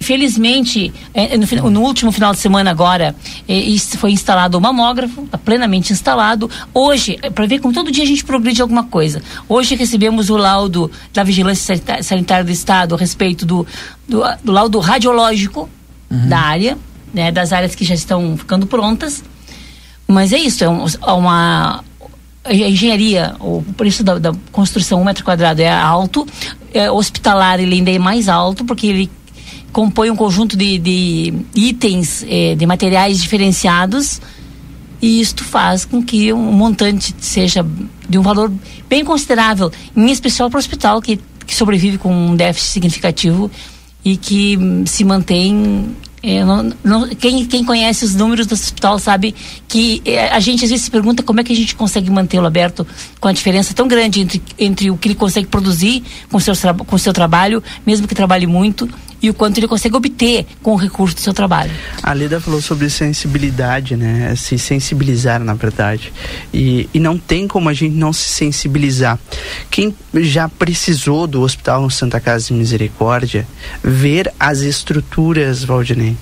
[0.05, 3.17] Felizmente, é, no, no, último final de semana agora,
[3.49, 6.51] é, foi instalado o mamógrafo, tá plenamente instalado.
[6.75, 9.23] Hoje, é, para ver como todo dia a gente progride alguma coisa.
[9.49, 13.67] Hoje recebemos o laudo da Vigilância Sanitária do Estado a respeito do,
[14.07, 15.71] do, do laudo radiológico
[16.11, 16.29] uhum.
[16.29, 16.77] da área,
[17.15, 19.25] né, das áreas que já estão ficando prontas.
[20.07, 21.83] Mas é isso, é, um, é uma
[22.45, 26.27] a engenharia, o preço da, da, construção um metro quadrado é alto,
[26.75, 29.11] é, hospitalar ele ainda é mais alto, porque ele
[29.75, 34.21] compõe um conjunto de, de itens, eh, de materiais diferenciados
[35.03, 37.67] e isto faz com que um montante seja
[38.09, 38.51] de um valor
[38.89, 43.51] bem considerável, em especial para o hospital que, que sobrevive com um déficit significativo
[44.05, 48.99] e que hum, se mantém é, não, não, quem, quem conhece os números do hospital
[48.99, 49.35] sabe
[49.69, 52.47] que é, a gente às vezes se pergunta como é que a gente consegue mantê-lo
[52.47, 52.87] aberto
[53.21, 56.55] com a diferença tão grande entre, entre o que ele consegue produzir com seu,
[56.87, 58.89] com seu trabalho, mesmo que trabalhe muito,
[59.25, 61.71] e o quanto ele consegue obter com o recurso do seu trabalho.
[62.03, 64.35] A Leda falou sobre sensibilidade, né?
[64.37, 66.13] Se sensibilizar, na verdade.
[66.53, 69.19] E, e não tem como a gente não se sensibilizar.
[69.71, 73.49] Quem já precisou do Hospital Santa Casa de Misericórdia,
[73.83, 76.19] ver as estruturas, Valdinei.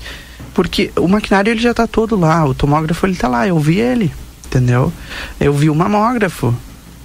[0.54, 3.80] Porque o maquinário ele já está todo lá, o tomógrafo ele está lá, eu vi
[3.80, 4.12] ele,
[4.46, 4.92] entendeu?
[5.40, 6.54] Eu vi o mamógrafo,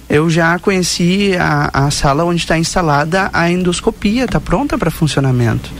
[0.08, 5.70] eu já conheci a, a sala onde está instalada a endoscopia, está pronta para funcionamento.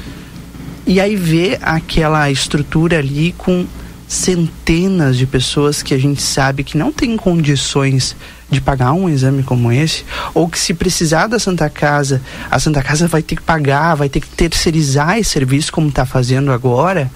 [0.87, 3.67] E aí ver aquela estrutura ali com
[4.07, 8.17] centenas de pessoas que a gente sabe que não tem condições
[8.51, 12.83] de pagar um exame como esse, ou que se precisar da Santa Casa, a Santa
[12.83, 17.11] Casa vai ter que pagar, vai ter que terceirizar esse serviço como está fazendo agora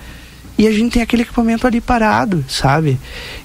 [0.58, 2.98] e a gente tem aquele equipamento ali parado, sabe?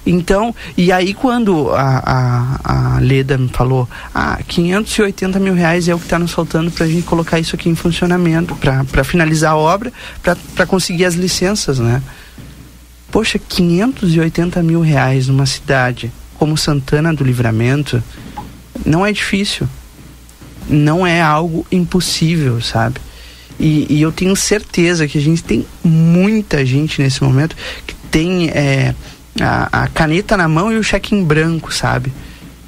[0.06, 2.02] Então, e aí quando a,
[2.64, 6.70] a, a Leda me falou, ah, 580 mil reais é o que está nos faltando
[6.70, 9.92] para a gente colocar isso aqui em funcionamento, para finalizar a obra,
[10.54, 12.02] para conseguir as licenças, né?
[13.10, 18.02] Poxa, 580 mil reais numa cidade como Santana do Livramento
[18.84, 19.68] não é difícil.
[20.68, 23.00] Não é algo impossível, sabe?
[23.58, 27.56] E, e, eu tenho certeza que a gente tem muita gente nesse momento
[27.86, 28.94] que tem é,
[29.40, 32.12] a, a, caneta na mão e o cheque em branco, sabe?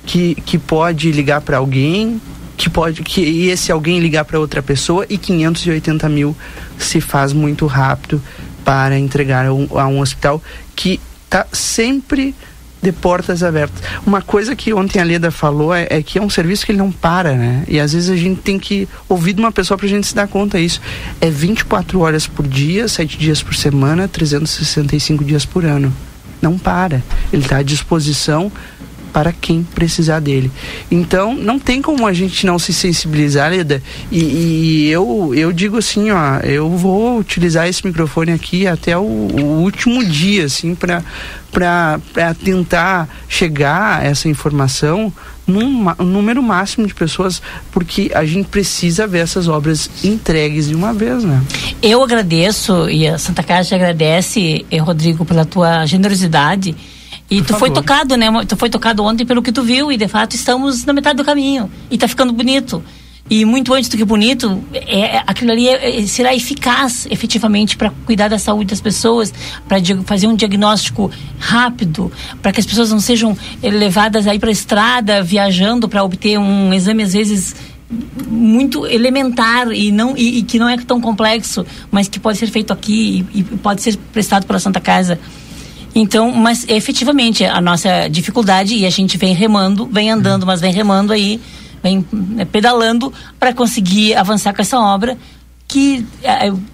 [0.05, 2.21] Que, que pode ligar para alguém,
[2.57, 6.37] que pode que e esse alguém ligar para outra pessoa e 580 mil
[6.77, 8.21] se faz muito rápido
[8.65, 10.43] para entregar a um, a um hospital
[10.75, 12.35] que está sempre
[12.83, 13.83] de portas abertas.
[14.07, 16.79] Uma coisa que ontem a Leda falou é, é, que é um serviço que ele
[16.79, 17.65] não para, né?
[17.69, 20.15] E às vezes a gente tem que ouvir de uma pessoa para a gente se
[20.15, 20.81] dar conta disso.
[21.21, 25.93] É 24 horas por dia, 7 dias por semana, 365 dias por ano.
[26.41, 27.03] Não para.
[27.33, 28.51] Ele está à disposição
[29.13, 30.51] para quem precisar dele.
[30.91, 33.83] Então, não tem como a gente não se sensibilizar, Leda.
[34.11, 39.03] E, e, eu, eu digo assim, ó, eu vou utilizar esse microfone aqui até o,
[39.03, 41.03] o último dia, assim, para
[41.51, 41.99] para
[42.45, 45.13] tentar chegar a essa informação
[45.47, 47.43] num um número máximo de pessoas,
[47.73, 51.43] porque a gente precisa ver essas obras entregues de uma vez, né?
[51.83, 56.77] Eu agradeço e a Santa Casa agradece, eh, Rodrigo, pela tua generosidade
[57.31, 57.59] e Por tu favor.
[57.61, 58.27] foi tocado, né?
[58.47, 61.25] Tu foi tocado ontem pelo que tu viu e de fato estamos na metade do
[61.25, 62.83] caminho e tá ficando bonito.
[63.29, 67.77] E muito antes do que bonito, é, é aquilo ali é, é, será eficaz efetivamente
[67.77, 69.33] para cuidar da saúde das pessoas,
[69.69, 71.09] para fazer um diagnóstico
[71.39, 72.11] rápido,
[72.43, 76.37] para que as pessoas não sejam eh, levadas aí para a estrada viajando para obter
[76.41, 77.55] um exame às vezes
[78.29, 82.49] muito elementar e não e, e, que não é tão complexo, mas que pode ser
[82.49, 85.21] feito aqui e, e pode ser prestado pela Santa Casa
[85.95, 90.73] então, mas efetivamente a nossa dificuldade e a gente vem remando, vem andando, mas vem
[90.73, 91.41] remando aí,
[91.83, 95.19] vem né, pedalando para conseguir avançar com essa obra
[95.67, 96.05] que,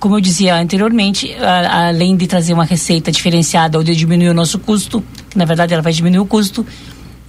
[0.00, 1.34] como eu dizia anteriormente,
[1.70, 5.74] além de trazer uma receita diferenciada ou de diminuir o nosso custo, que na verdade
[5.74, 6.66] ela vai diminuir o custo,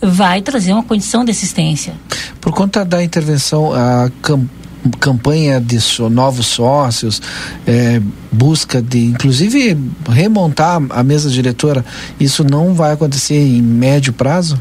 [0.02, 1.94] vai trazer uma condição de assistência.
[2.40, 7.22] Por conta da intervenção, a campanha campanha de so, novos sócios,
[7.66, 9.78] é, busca de, inclusive,
[10.10, 11.86] remontar a mesa diretora,
[12.20, 14.60] isso não vai acontecer em médio prazo?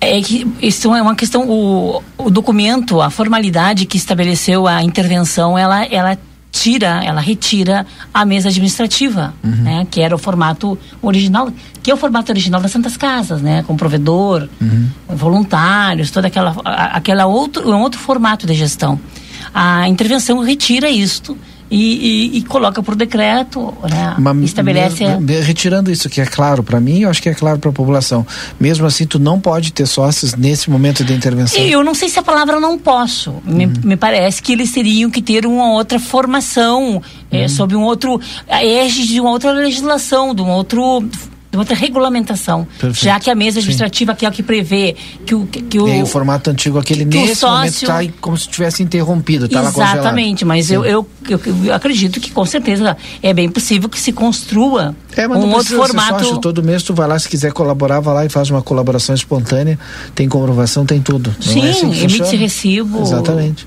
[0.00, 5.56] É que isso é uma questão, o, o documento, a formalidade que estabeleceu a intervenção,
[5.56, 6.18] ela, ela
[6.52, 9.50] tira, ela retira a mesa administrativa, uhum.
[9.50, 9.86] né?
[9.90, 11.50] Que era o formato original,
[11.82, 13.64] que é o formato original das Santas Casas, né?
[13.66, 14.88] Com provedor, uhum.
[15.08, 19.00] voluntários, toda aquela, aquela outro, um outro formato de gestão.
[19.54, 21.36] A intervenção retira isto
[21.72, 24.14] e, e, e, coloca por decreto, né?
[24.18, 25.06] Mas, estabelece.
[25.16, 27.70] Me, me, retirando isso que é claro para mim, eu acho que é claro para
[27.70, 28.26] a população.
[28.60, 31.58] Mesmo assim, tu não pode ter sócios nesse momento de intervenção.
[31.62, 33.30] Eu não sei se a palavra não posso.
[33.30, 33.40] Uhum.
[33.46, 37.44] Me, me, parece que eles teriam que ter uma outra formação é, uhum.
[37.44, 41.02] é, sobre um outro égide de uma outra legislação, de um outro
[41.52, 42.66] de outra regulamentação.
[42.80, 43.04] Perfeito.
[43.04, 44.18] Já que a mesa administrativa, Sim.
[44.18, 44.96] que é o que prevê
[45.26, 45.46] que o.
[45.46, 47.56] Que o, e o formato antigo, aquele nesse sócio...
[47.56, 52.30] momento está como se tivesse interrompido, está Exatamente, mas eu, eu, eu, eu, acredito que
[52.30, 56.24] com certeza é bem possível que se construa é, mas um outro formato.
[56.24, 59.14] Sócio, todo mês tu vai lá, se quiser colaborar, vai lá e faz uma colaboração
[59.14, 59.78] espontânea,
[60.14, 61.36] tem comprovação, tem tudo.
[61.38, 63.02] Sim, é assim emite recibo.
[63.02, 63.66] Exatamente.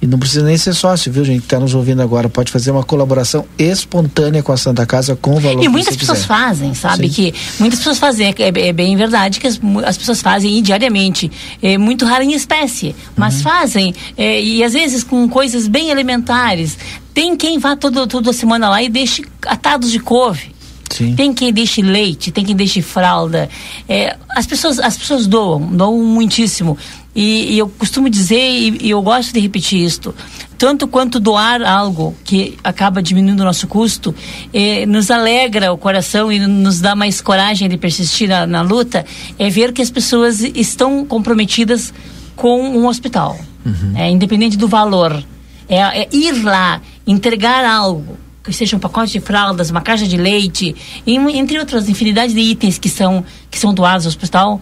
[0.00, 2.28] E não precisa nem ser sócio, viu, gente, que está nos ouvindo agora.
[2.28, 6.18] Pode fazer uma colaboração espontânea com a Santa Casa com o valor E muitas pessoas
[6.18, 6.28] quiser.
[6.28, 7.08] fazem, sabe?
[7.08, 7.14] Sim.
[7.14, 11.30] Que muitas pessoas fazem, é, é bem verdade que as, as pessoas fazem e diariamente.
[11.62, 12.94] É muito raro em espécie, Uhum.
[13.16, 16.76] mas fazem, é, e às vezes com coisas bem elementares.
[17.14, 20.54] Tem quem vá todo, toda semana lá e deixe atados de couve.
[21.16, 23.48] Tem quem deixe leite, tem quem deixe fralda.
[23.88, 26.78] É, as, pessoas, as pessoas doam, doam muitíssimo.
[27.16, 30.14] E, e eu costumo dizer, e, e eu gosto de repetir isto,
[30.58, 34.14] tanto quanto doar algo que acaba diminuindo o nosso custo,
[34.52, 39.06] eh, nos alegra o coração e nos dá mais coragem de persistir na, na luta,
[39.38, 41.92] é ver que as pessoas estão comprometidas
[42.36, 43.38] com um hospital,
[43.94, 45.24] é, independente do valor.
[45.68, 50.18] É, é ir lá, entregar algo, que seja um pacote de fraldas, uma caixa de
[50.18, 54.60] leite, e, entre outras infinidade de itens que são, que são doados ao hospital.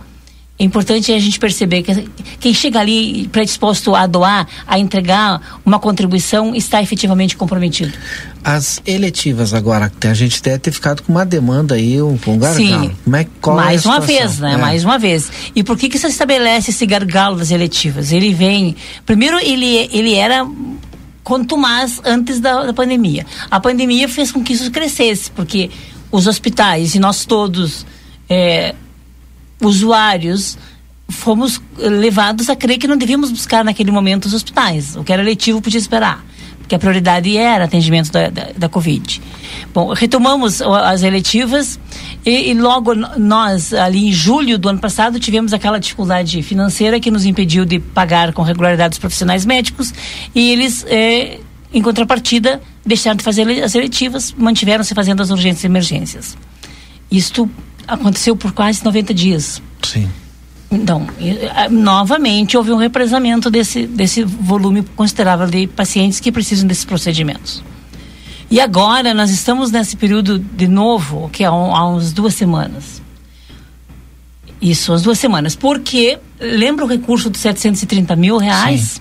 [0.57, 5.80] É importante a gente perceber que quem chega ali predisposto a doar, a entregar uma
[5.80, 7.92] contribuição, está efetivamente comprometido.
[8.44, 12.55] As eletivas agora, a gente deve ter ficado com uma demanda aí, um, um gargalo.
[12.55, 12.96] Sim.
[13.02, 14.26] Como é, qual é Mais uma situação?
[14.28, 14.52] vez, né?
[14.52, 14.57] É.
[14.57, 15.32] Mais uma vez.
[15.57, 18.12] E por que que se estabelece esse gargalo das eletivas?
[18.12, 18.76] Ele vem...
[19.05, 20.46] Primeiro, ele, ele era
[21.24, 23.26] contumaz antes da, da pandemia.
[23.50, 25.68] A pandemia fez com que isso crescesse, porque
[26.12, 27.84] os hospitais e nós todos,
[28.28, 28.72] é,
[29.68, 30.58] usuários,
[31.08, 34.96] fomos eh, levados a crer que não devíamos buscar naquele momento os hospitais.
[34.96, 36.24] O que era letivo podia esperar,
[36.58, 39.20] porque a prioridade era atendimento da, da, da Covid.
[39.72, 41.78] Bom, retomamos as eletivas
[42.24, 47.10] e, e logo nós, ali em julho do ano passado, tivemos aquela dificuldade financeira que
[47.10, 49.92] nos impediu de pagar com regularidade os profissionais médicos
[50.34, 51.38] e eles, eh,
[51.72, 56.36] em contrapartida, deixaram de fazer as eletivas, mantiveram-se fazendo as urgências e emergências.
[57.10, 57.50] Isto
[57.87, 59.62] aconteceu por quase 90 dias.
[59.82, 60.09] Sim.
[60.70, 61.07] Então,
[61.70, 67.62] novamente houve um represamento desse, desse volume considerável de pacientes que precisam desses procedimentos.
[68.51, 73.01] E agora nós estamos nesse período de novo, que é um- há uns duas semanas.
[74.61, 75.55] Isso, as duas semanas.
[75.55, 79.01] Porque, lembra o recurso dos 730 mil reais?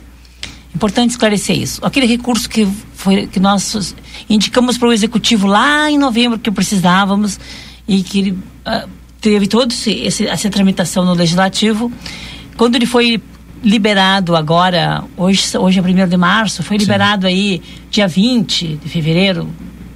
[0.76, 1.84] Importante esclarecer isso.
[1.86, 3.96] Aquele recurso que, foi, que nós
[4.30, 7.40] indicamos para o executivo lá em novembro que precisávamos
[7.88, 8.88] e que ele ah,
[9.20, 9.74] teve toda
[10.30, 11.92] essa tramitação no legislativo.
[12.58, 13.22] Quando ele foi
[13.64, 19.50] liberado agora, hoje, hoje é 1 de março, foi liberado aí dia 20 de fevereiro,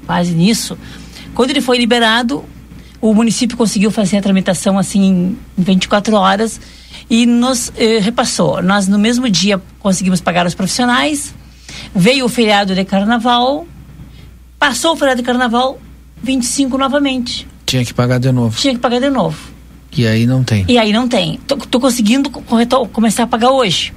[0.05, 0.77] quase nisso.
[1.35, 2.45] Quando ele foi liberado,
[3.01, 6.59] o município conseguiu fazer a tramitação assim em 24 horas
[7.09, 8.61] e nos eh, repassou.
[8.61, 11.35] Nós no mesmo dia conseguimos pagar os profissionais.
[11.93, 13.67] Veio o feriado de carnaval.
[14.57, 15.79] Passou o feriado de carnaval,
[16.23, 17.47] 25 novamente.
[17.67, 18.57] Tinha que pagar de novo.
[18.59, 19.37] Tinha que pagar de novo.
[19.95, 20.65] E aí não tem.
[20.67, 21.39] E aí não tem.
[21.45, 23.93] Tô, tô conseguindo corretor, começar a pagar hoje.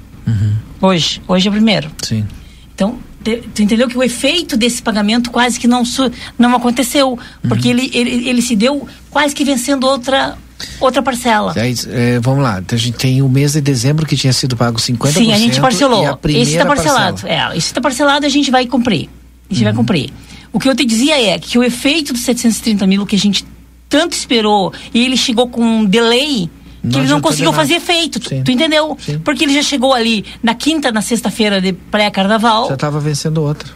[0.81, 1.21] Hoje.
[1.27, 1.89] Hoje é o primeiro.
[2.01, 2.25] Sim.
[2.73, 7.17] Então, te- tu entendeu que o efeito desse pagamento quase que não, su- não aconteceu.
[7.47, 10.37] Porque ele, ele, ele se deu quase que vencendo outra,
[10.79, 11.53] outra parcela.
[11.55, 14.79] Aí, é, vamos lá, a gente tem o mês de dezembro que tinha sido pago
[14.79, 15.11] 50%.
[15.13, 16.05] Sim, a gente parcelou.
[16.07, 17.21] A esse está parcelado.
[17.21, 17.53] parcela.
[17.53, 19.07] É, esse está parcelado a gente vai cumprir.
[19.49, 20.09] A gente vai cumprir.
[20.51, 23.45] O que eu te dizia é que o efeito dos 730 mil que a gente
[23.91, 26.49] tanto esperou e ele chegou com um delay
[26.81, 28.19] que Não ele não conseguiu fazer efeito.
[28.19, 28.97] Tu, tu entendeu?
[29.23, 32.67] Porque ele já chegou ali na quinta, na sexta-feira de pré-carnaval.
[32.69, 33.69] Já estava vencendo outra.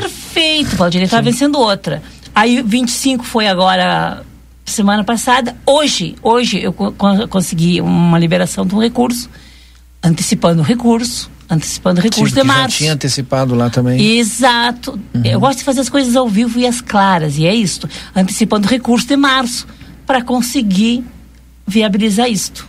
[0.00, 0.98] Perfeito, Valdir.
[0.98, 2.02] Ele estava vencendo outra.
[2.34, 4.22] Aí 25 foi agora
[4.66, 5.56] semana passada.
[5.64, 9.30] Hoje, hoje eu co- con- consegui uma liberação de um recurso,
[10.02, 12.76] antecipando o recurso, antecipando o recurso Sim, de porque já março.
[12.78, 14.18] tinha antecipado lá também.
[14.18, 14.98] Exato.
[15.24, 17.88] Eu gosto de fazer as coisas ao vivo e às claras, e é isto.
[18.14, 19.66] Antecipando o recurso de março
[20.06, 21.04] para conseguir
[21.66, 22.68] viabilizar isto.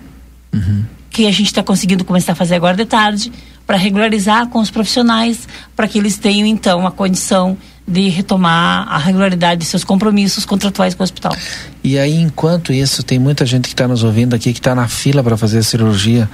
[1.10, 3.32] Que a gente está conseguindo começar a fazer agora de tarde,
[3.66, 7.58] para regularizar com os profissionais, para que eles tenham então a condição
[7.88, 11.36] de retomar a regularidade de seus compromissos contratuais com o hospital.
[11.84, 14.88] E aí, enquanto isso, tem muita gente que está nos ouvindo aqui que está na
[14.88, 16.30] fila para fazer a cirurgia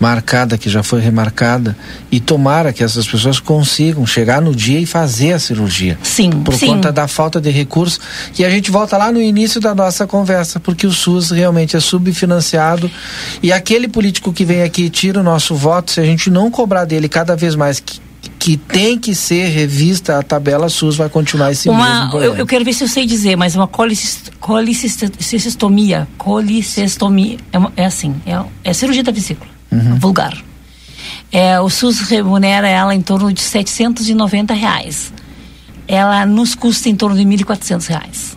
[0.00, 1.76] marcada, que já foi remarcada.
[2.10, 5.96] E tomara que essas pessoas consigam chegar no dia e fazer a cirurgia.
[6.02, 6.66] Sim, Por sim.
[6.66, 8.00] conta da falta de recursos.
[8.36, 11.80] E a gente volta lá no início da nossa conversa, porque o SUS realmente é
[11.80, 12.90] subfinanciado.
[13.40, 16.50] E aquele político que vem aqui e tira o nosso voto, se a gente não
[16.50, 18.00] cobrar dele cada vez mais que,
[18.38, 22.34] que tem que ser revista a tabela SUS, vai continuar esse mesmo Uma, problema.
[22.34, 27.72] eu, eu quero ver se eu sei dizer, mas uma colicist- colicistostomia, colicestomia, é, uma-
[27.76, 29.50] é assim, é, é cirurgia da vesícula,
[29.98, 30.36] vulgar.
[31.30, 35.12] É, o SUS remunera ela em torno de 790 reais.
[35.86, 38.36] Ela nos custa em torno de 1.400 reais.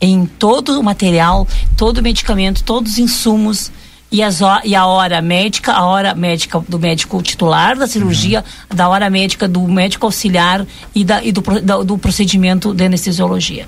[0.00, 1.46] Em todo o material,
[1.76, 3.70] todo o medicamento, todos os insumos
[4.14, 8.88] e, as, e a hora médica, a hora médica do médico titular da cirurgia, da
[8.88, 13.66] hora médica do médico auxiliar e, da, e do, da- do procedimento de anestesiologia.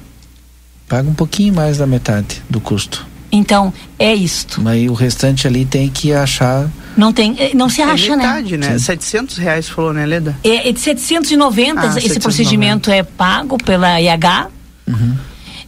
[0.88, 3.04] Paga um pouquinho mais da metade do custo.
[3.32, 4.60] Então, é isto.
[4.62, 6.70] Mas o restante ali tem que achar.
[6.96, 8.16] Não tem, eh, não se acha, é né?
[8.16, 8.78] metade, né?
[8.78, 10.38] 700 reais falou, né, Leda?
[10.44, 12.20] É, é de 790, Ah, esse 790.
[12.20, 14.48] procedimento é pago pela IH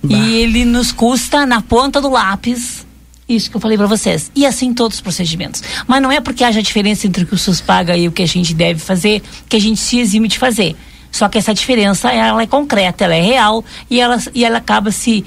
[0.08, 2.86] e ele nos custa na ponta do lápis.
[3.28, 4.32] Isso que eu falei para vocês.
[4.34, 5.62] E assim todos os procedimentos.
[5.86, 8.22] Mas não é porque haja diferença entre o que o SUS paga e o que
[8.22, 10.74] a gente deve fazer que a gente se exime de fazer.
[11.10, 14.90] Só que essa diferença ela é concreta, ela é real e ela, e ela acaba
[14.90, 15.24] se,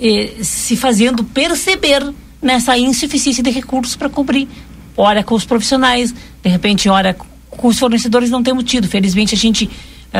[0.00, 2.02] eh, se fazendo perceber
[2.40, 4.48] nessa insuficiência de recursos para cobrir.
[4.96, 7.14] Ora com os profissionais, de repente, ora
[7.50, 8.88] com os fornecedores não temos tido.
[8.88, 9.68] Felizmente a gente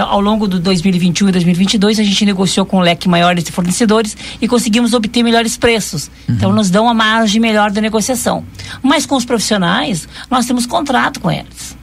[0.01, 4.17] ao longo do 2021 e 2022 a gente negociou com um leque maior de fornecedores
[4.41, 6.11] e conseguimos obter melhores preços.
[6.29, 8.45] Então nos dão uma margem melhor da negociação.
[8.83, 11.77] Mas com os profissionais nós temos contrato com eles.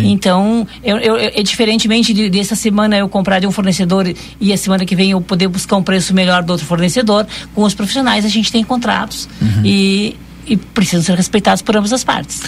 [0.00, 4.52] Então, eu, eu, eu- é diferentemente de, dessa semana eu comprar de um fornecedor e
[4.52, 7.72] a semana que vem eu poder buscar um preço melhor do outro fornecedor, com os
[7.72, 9.28] profissionais a gente tem contratos
[9.64, 10.16] e,
[10.46, 12.40] e precisam ser respeitados por ambas as partes.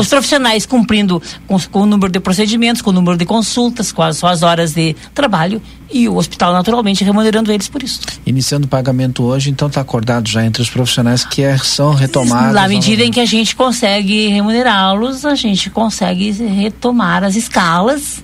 [0.00, 4.02] Os profissionais cumprindo com, com o número de procedimentos, com o número de consultas, com
[4.02, 8.00] as suas horas de trabalho e o hospital naturalmente remunerando eles por isso.
[8.26, 12.54] Iniciando o pagamento hoje, então está acordado já entre os profissionais que é- são retomados.
[12.54, 18.22] Na medida em que a gente consegue remunerá-los, a gente consegue retomar as escalas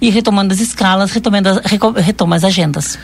[0.00, 1.48] e retomando as escalas, retomando
[1.96, 2.98] retoma as agendas.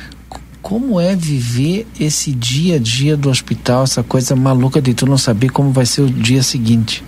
[0.63, 5.19] Como é viver esse dia a dia do hospital, essa coisa maluca de tu não
[5.19, 7.05] saber como vai ser o dia seguinte?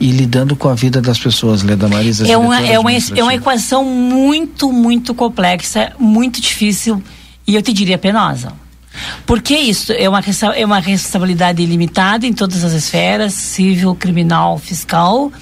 [0.00, 2.26] E lidando com a vida das pessoas, Leda Marisa.
[2.26, 7.02] É uma, é, uma, é uma equação muito, muito complexa, muito difícil
[7.46, 8.52] e eu te diria penosa.
[9.26, 10.20] Porque isso é uma,
[10.54, 15.32] é uma responsabilidade ilimitada em todas as esferas, civil, criminal, fiscal.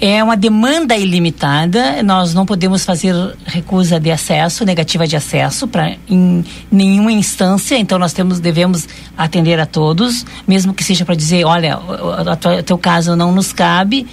[0.00, 3.14] É uma demanda ilimitada, nós não podemos fazer
[3.44, 8.88] recusa de acesso, negativa de acesso para em nenhuma instância, então nós temos devemos
[9.18, 14.06] atender a todos, mesmo que seja para dizer, olha, o, teu caso não nos cabe,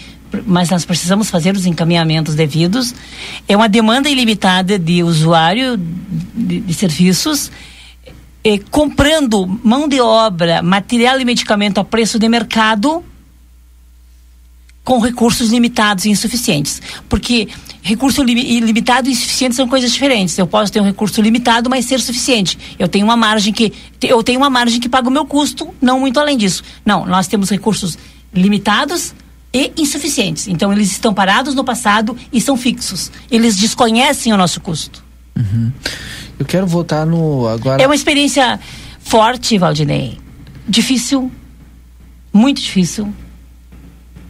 [0.46, 2.94] mas nós precisamos fazer os encaminhamentos devidos.
[3.48, 7.50] É uma demanda ilimitada de usuário de, de serviços,
[8.70, 13.02] comprando mão de obra, material e medicamento a preço de mercado
[14.90, 16.82] com recursos limitados e insuficientes.
[17.08, 17.48] Porque
[17.84, 20.36] recurso li- ilimitado e insuficiente são coisas diferentes.
[20.36, 22.58] Eu posso ter um recurso limitado, mas ser suficiente.
[22.80, 23.72] Eu tenho uma margem que
[24.02, 26.64] eu tenho uma margem que paga o meu custo, não muito além disso.
[26.84, 28.00] Não, nós temos recursos
[28.34, 29.14] limitados
[29.54, 30.48] e insuficientes.
[30.48, 33.12] Então eles estão parados no passado e são fixos.
[33.30, 35.04] Eles desconhecem o nosso custo.
[36.40, 37.80] Eu quero voltar no agora.
[37.80, 38.60] É uma experiência
[39.00, 40.18] forte, Valdinei.
[40.68, 41.32] Difícil,
[42.34, 43.14] muito difícil.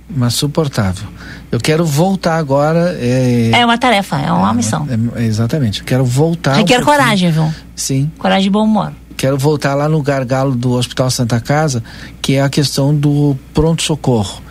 [0.09, 1.07] Mas suportável.
[1.51, 2.97] Eu quero voltar agora.
[2.99, 4.87] É, É uma tarefa, é uma missão.
[5.15, 5.79] é- é, exatamente.
[5.81, 6.53] Eu quero voltar.
[6.53, 7.53] um Requer pouquinho- coragem, viu?
[7.75, 8.11] Sim.
[8.17, 8.91] Coragem e bom humor.
[9.15, 11.83] Quero voltar lá no gargalo do Hospital Santa Casa,
[12.21, 14.41] que é a questão do pronto-socorro.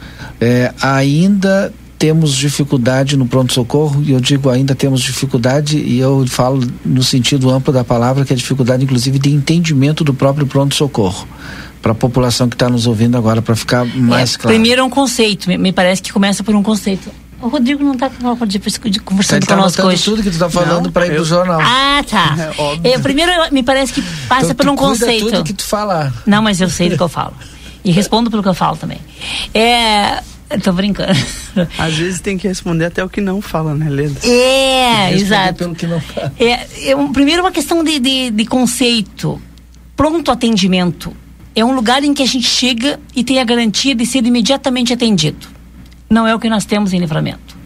[0.41, 6.63] É, ainda temos dificuldade no pronto-socorro, e eu digo ainda temos dificuldade, e eu falo
[6.85, 11.27] no sentido amplo da palavra, que é dificuldade, inclusive, de entendimento do próprio pronto-socorro.
[11.83, 14.55] Para a população que está nos ouvindo agora, para ficar mais É, claro.
[14.55, 17.11] Primeiro é um conceito, me, me parece que começa por um conceito.
[17.41, 20.03] O Rodrigo não está conversando Ele tá conosco hoje.
[20.03, 21.61] tudo que tu tá falando para ir pro jornal.
[21.63, 22.35] Ah, tá.
[22.83, 25.27] É, primeiro, me parece que passa Então, por um conceito.
[25.27, 26.13] tudo que tu falar.
[26.27, 27.35] Não, mas eu sei do que eu falo.
[27.85, 28.99] E respondo pelo que eu falo também.
[29.55, 30.21] É.
[30.65, 31.13] Tô brincando.
[31.79, 34.19] Às vezes tem que responder até o que não fala, né, Leda?
[34.27, 35.55] É, Responder exato.
[35.55, 36.33] pelo que não fala.
[36.41, 39.41] É, é um- primeiro uma questão de, de, de conceito.
[39.95, 41.15] Pronto atendimento.
[41.59, 44.93] É um lugar em que a gente chega e tem a garantia de ser imediatamente
[44.93, 45.49] atendido.
[46.09, 47.57] Não é o que nós temos em livramento.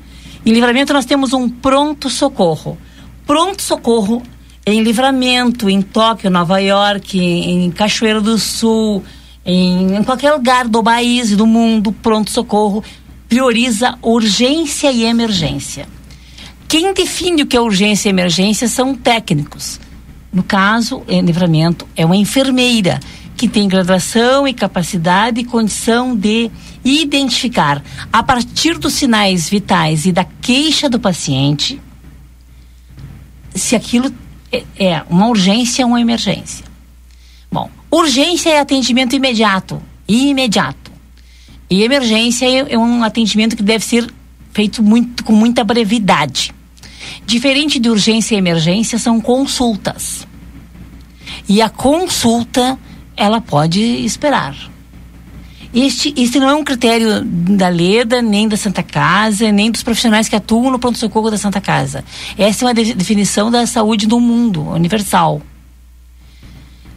[0.46, 2.78] Em livramento nós temos um pronto socorro.
[3.26, 4.22] Pronto socorro
[4.64, 9.04] em livramento, em Tóquio, Nova York, em Cachoeira do Sul,
[9.44, 12.82] em, em qualquer lugar do país e do mundo, pronto socorro
[13.28, 15.86] prioriza urgência e emergência.
[16.66, 19.78] Quem define o que é urgência e emergência são técnicos.
[20.32, 22.98] No caso, em livramento, é uma enfermeira
[23.36, 26.50] que tem graduação e capacidade e condição de
[26.84, 31.80] identificar, a partir dos sinais vitais e da queixa do paciente,
[33.54, 34.12] se aquilo
[34.50, 36.64] é, é uma urgência ou uma emergência.
[37.50, 40.90] Bom, urgência é atendimento imediato, imediato.
[41.68, 44.12] E emergência é, é um atendimento que deve ser
[44.52, 46.54] feito muito, com muita brevidade.
[47.26, 50.26] Diferente de urgência e emergência, são consultas.
[51.48, 52.78] E a consulta,
[53.16, 54.56] ela pode esperar.
[55.74, 60.28] Este, este não é um critério da Leda, nem da Santa Casa, nem dos profissionais
[60.28, 62.04] que atuam no pronto-socorro da Santa Casa.
[62.36, 65.40] Essa é uma de definição da saúde do mundo, universal.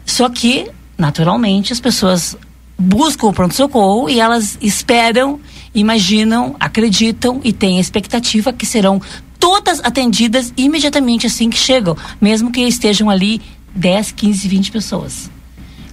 [0.05, 2.37] Só que, naturalmente, as pessoas
[2.77, 5.39] buscam o pronto-socorro e elas esperam,
[5.73, 9.01] imaginam, acreditam e têm a expectativa que serão
[9.39, 13.41] todas atendidas imediatamente assim que chegam, mesmo que estejam ali
[13.73, 15.34] 10, 15, 20 pessoas.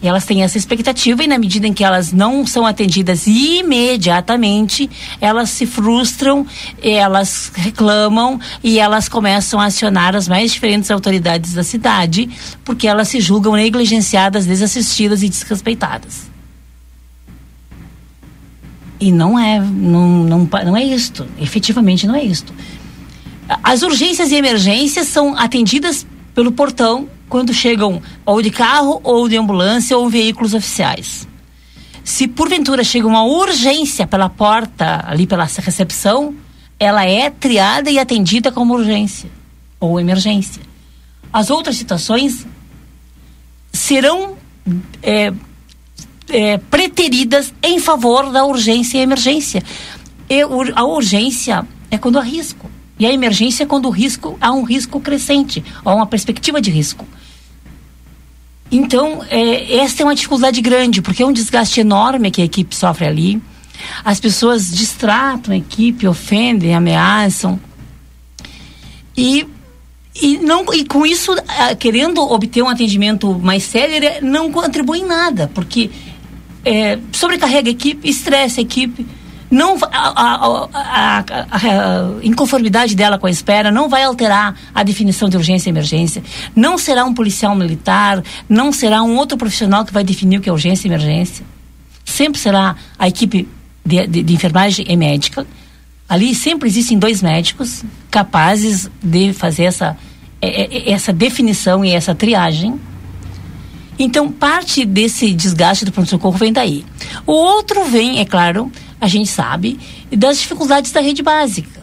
[0.02, 4.90] E elas têm essa expectativa e na medida em que elas não são atendidas imediatamente,
[5.20, 6.44] elas se frustram,
[6.82, 12.28] elas reclamam e elas começam a acionar as mais diferentes autoridades da cidade,
[12.64, 16.32] porque elas se julgam negligenciadas, desassistidas e desrespeitadas.
[18.98, 21.26] E não é, não, não, não é isto.
[21.40, 22.52] Efetivamente não é isto.
[23.62, 29.38] As urgências e emergências são atendidas pelo portão quando chegam ou de carro, ou de
[29.38, 31.26] ambulância, ou veículos oficiais.
[32.04, 36.34] Se porventura chega uma urgência pela porta, ali pela recepção,
[36.78, 39.30] ela é triada e atendida como urgência
[39.80, 40.60] ou emergência.
[41.32, 42.46] As outras situações
[43.72, 44.36] serão
[45.02, 45.32] é,
[46.28, 49.62] é, preteridas em favor da urgência e emergência.
[50.28, 50.42] E
[50.74, 52.70] a urgência é quando há risco.
[52.98, 56.70] E a emergência é quando o risco há um risco crescente, há uma perspectiva de
[56.70, 57.06] risco.
[58.72, 62.74] Então, é, essa é uma dificuldade grande, porque é um desgaste enorme que a equipe
[62.74, 63.42] sofre ali.
[64.02, 67.60] As pessoas distratam a equipe, ofendem, ameaçam.
[69.14, 69.46] E,
[70.14, 71.34] e, não, e com isso,
[71.78, 75.90] querendo obter um atendimento mais sério, não contribui em nada, porque
[76.64, 79.06] é, sobrecarrega a equipe, estressa a equipe
[79.52, 85.28] não a, a, a, a, inconformidade dela com a espera não vai alterar a definição
[85.28, 86.22] de urgência e emergência.
[86.56, 90.48] Não será um policial militar, não será um outro profissional que vai definir o que
[90.48, 91.44] é urgência e emergência.
[92.02, 93.46] Sempre será a equipe
[93.84, 95.46] de, de, de enfermagem e médica.
[96.08, 99.98] Ali sempre existem dois médicos capazes de fazer essa,
[100.40, 102.80] essa definição e essa triagem.
[103.98, 106.86] Então, parte desse desgaste do pronto-socorro vem daí.
[107.26, 108.72] O outro vem, é claro,
[109.02, 109.80] a gente sabe,
[110.16, 111.82] das dificuldades da rede básica.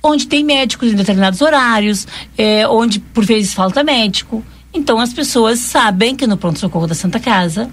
[0.00, 2.06] Onde tem médicos em determinados horários,
[2.38, 4.44] é, onde por vezes falta médico.
[4.72, 7.68] Então as pessoas sabem que no pronto-socorro da Santa Casa,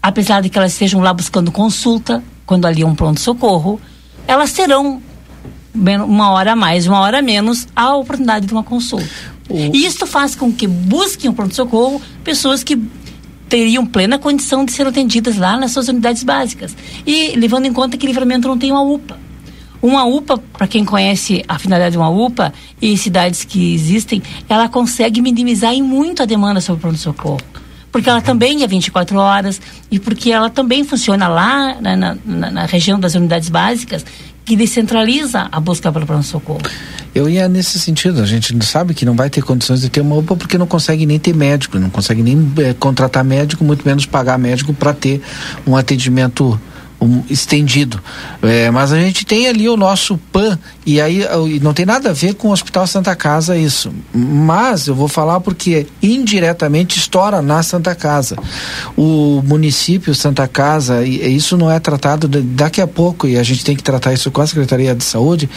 [0.00, 3.80] apesar de que elas estejam lá buscando consulta, quando ali é um pronto-socorro,
[4.28, 5.02] elas terão
[5.74, 9.10] uma hora a mais, uma hora a menos, a oportunidade de uma consulta.
[9.50, 12.80] E isso faz com que busquem o pronto-socorro pessoas que
[13.54, 16.76] teriam plena condição de ser atendidas lá nas suas unidades básicas.
[17.06, 19.16] E levando em conta que Livramento não tem uma UPA.
[19.80, 22.52] Uma UPA, para quem conhece a finalidade de uma UPA
[22.82, 27.40] e cidades que existem, ela consegue minimizar em muito a demanda sobre o pronto-socorro.
[27.92, 32.16] Porque ela também é 24 horas e porque ela também funciona lá na, na,
[32.50, 34.04] na região das unidades básicas
[34.44, 36.60] que descentraliza a busca pelo pronto-socorro.
[37.14, 40.16] Eu ia nesse sentido, a gente sabe que não vai ter condições de ter uma
[40.16, 44.04] UPA porque não consegue nem ter médico, não consegue nem é, contratar médico, muito menos
[44.04, 45.22] pagar médico para ter
[45.66, 46.60] um atendimento
[47.04, 48.00] um, estendido.
[48.42, 51.24] É, mas a gente tem ali o nosso PAN, e aí
[51.60, 53.92] não tem nada a ver com o Hospital Santa Casa isso.
[54.12, 58.36] Mas eu vou falar porque indiretamente estoura na Santa Casa.
[58.96, 63.42] O município Santa Casa, e, isso não é tratado de, daqui a pouco, e a
[63.42, 65.48] gente tem que tratar isso com a Secretaria de Saúde,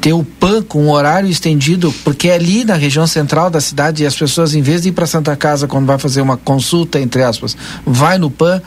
[0.00, 4.06] ter o PAN com horário estendido, porque é ali na região central da cidade e
[4.06, 7.22] as pessoas, em vez de ir para Santa Casa quando vai fazer uma consulta, entre
[7.22, 8.62] aspas, vai no PAN.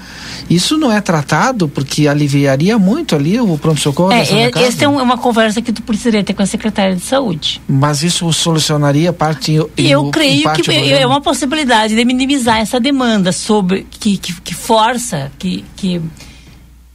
[0.49, 4.87] Isso não é tratado porque a aliviaria muito ali o pronto-socorro é, é Essa é
[4.87, 7.61] uma conversa que tu precisaria ter com a secretária de saúde.
[7.67, 13.31] Mas isso solucionaria parte e Eu creio que é uma possibilidade de minimizar essa demanda
[13.31, 16.01] sobre que, que, que força que, que,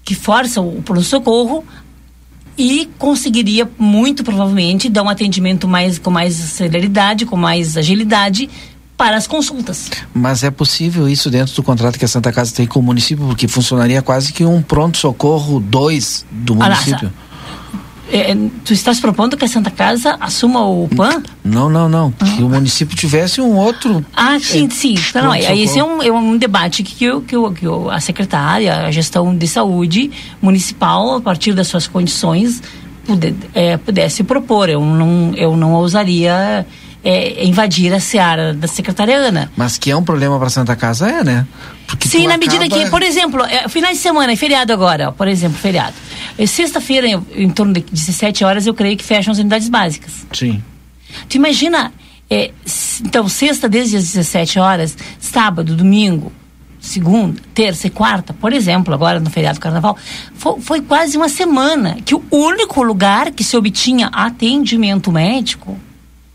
[0.04, 1.64] que força o pronto-socorro
[2.56, 8.48] e conseguiria muito provavelmente dar um atendimento mais com mais celeridade, com mais agilidade
[8.96, 9.90] para as consultas.
[10.12, 13.26] Mas é possível isso dentro do contrato que a Santa Casa tem com o município,
[13.26, 17.12] porque funcionaria quase que um pronto-socorro 2 do município.
[18.12, 21.22] É, tu estás propondo que a Santa Casa assuma o PAN?
[21.42, 22.12] Não, não, não.
[22.20, 22.24] Ah.
[22.24, 24.04] Que o município tivesse um outro.
[24.14, 24.94] Ah, sim, é, sim.
[25.14, 29.34] Não, esse é um, é um debate que, que, que, que a secretária, a gestão
[29.34, 32.62] de saúde municipal, a partir das suas condições,
[33.06, 34.68] puder, é, pudesse propor.
[34.68, 36.66] Eu não, eu não ousaria
[37.04, 39.52] é, invadir a seara da secretariana.
[39.56, 41.46] Mas que é um problema para Santa Casa, é, né?
[41.86, 45.12] Porque Sim, na medida que, por exemplo, é, finais de semana, é feriado agora, ó,
[45.12, 45.94] por exemplo, feriado.
[46.38, 50.26] É, Sexta-feira, em, em, torno de 17 horas, eu creio que fecham as unidades básicas.
[50.32, 50.62] Sim.
[51.28, 51.92] Tu imagina,
[52.30, 52.50] é,
[53.02, 56.32] então, sexta desde as 17 horas, sábado, domingo,
[56.80, 59.96] segunda, terça e quarta, por exemplo, agora no feriado do carnaval,
[60.34, 65.78] foi, foi, quase uma semana que o único lugar que se obtinha atendimento médico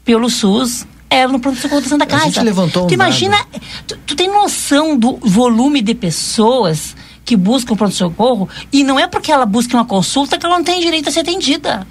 [0.10, 2.24] pelo SUS era no pronto-socorro da Santa Casa.
[2.24, 3.38] A gente levantou um tu imagina,
[3.86, 9.32] tu, tu, tem noção do volume de pessoas que buscam pronto-socorro e não é porque
[9.32, 11.86] ela busca uma consulta que ela não tem direito a ser atendida.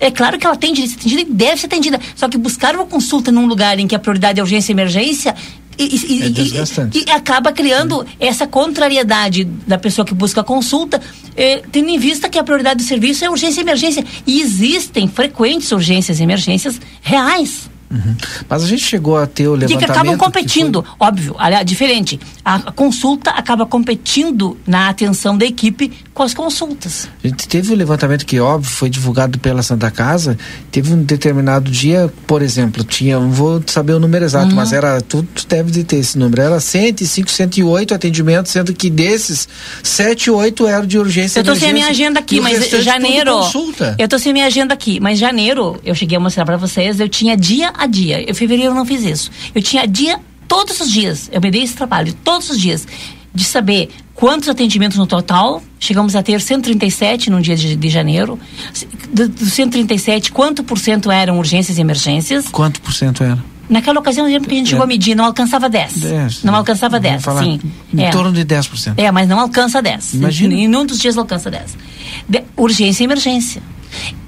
[0.00, 2.00] É claro que ela tem direito a ser atendida e deve ser atendida.
[2.16, 5.36] Só que buscar uma consulta num lugar em que a prioridade é urgência e emergência
[5.84, 11.00] e, e, é e, e, acaba criando essa contrariedade da pessoa que busca a consulta,
[11.36, 14.04] eh, tendo em vista que a prioridade do serviço é urgência e emergência.
[14.26, 17.69] E existem frequentes urgências e emergências reais.
[17.90, 18.14] Uhum.
[18.48, 19.82] Mas a gente chegou a ter o levantamento...
[19.82, 21.08] E que acabam competindo, foi...
[21.08, 22.20] óbvio, aliás, diferente.
[22.44, 27.08] A, a, consulta acaba competindo na atenção da equipe com as consultas.
[27.22, 30.38] A gente teve o um levantamento que, óbvio, foi divulgado pela Santa Casa.
[30.70, 34.54] Teve um determinado dia, por exemplo, tinha, não vou saber o número exato, uhum.
[34.54, 38.88] mas era, tu, tu deve de ter esse número, era 105, 108 atendimentos, sendo que
[38.88, 39.48] desses,
[39.82, 43.40] 7, 8 eram de urgência Eu tô sem a minha agenda aqui, mas janeiro...
[43.98, 47.00] Eu tô sem a minha agenda aqui, mas janeiro, eu cheguei a mostrar para vocês,
[47.00, 48.30] eu tinha dia a dia.
[48.30, 49.30] Em fevereiro eu não fiz isso.
[49.54, 51.30] Eu tinha dia todos os dias.
[51.32, 52.86] Eu me dei esse trabalho todos os dias
[53.32, 55.62] de saber quantos atendimentos no total.
[55.78, 58.38] Chegamos a ter 137 no dia de, de janeiro.
[59.12, 62.48] Dos 137, quanto por cento eram urgências e emergências?
[62.48, 63.42] Quanto por cento era?
[63.68, 64.70] Naquela ocasião, lembro que a gente é.
[64.70, 65.92] chegou a medir, não alcançava 10.
[65.92, 67.60] 10 não alcançava 10, sim.
[67.94, 68.10] Em é.
[68.10, 68.94] torno de 10%.
[68.96, 70.14] É, mas não alcança 10.
[70.14, 70.54] Imagina.
[70.54, 71.76] Em nenhum dos dias alcança 10.
[72.28, 73.62] De, urgência e emergência.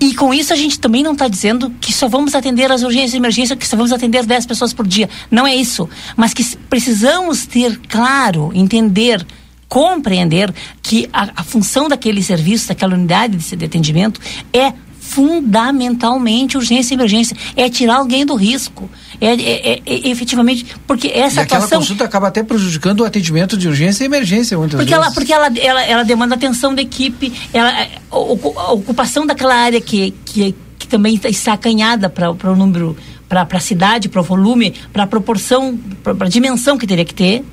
[0.00, 3.14] E com isso a gente também não está dizendo que só vamos atender as urgências
[3.14, 5.08] e emergências, que só vamos atender 10 pessoas por dia.
[5.30, 5.88] Não é isso.
[6.16, 9.24] Mas que precisamos ter claro, entender,
[9.68, 10.52] compreender
[10.82, 14.20] que a, a função daquele serviço, daquela unidade de, de atendimento
[14.52, 17.36] é fundamentalmente urgência e emergência.
[17.56, 18.88] É tirar alguém do risco.
[19.22, 21.78] É, é, é, é efetivamente, porque essa e aquela atuação...
[21.78, 25.06] consulta acaba até prejudicando o atendimento de urgência e emergência muitas porque vezes.
[25.06, 30.12] Ela, porque ela, ela, ela demanda atenção da equipe, ela, a ocupação daquela área que,
[30.24, 32.96] que, que também está acanhada para o número,
[33.28, 37.14] para a cidade, para o volume, para a proporção, para a dimensão que teria que
[37.14, 37.44] ter.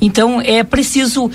[0.00, 1.30] Então, é preciso,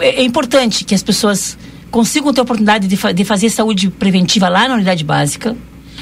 [0.00, 1.56] é importante que as pessoas
[1.88, 5.56] consigam ter a oportunidade de, fa de fazer saúde preventiva lá na unidade básica,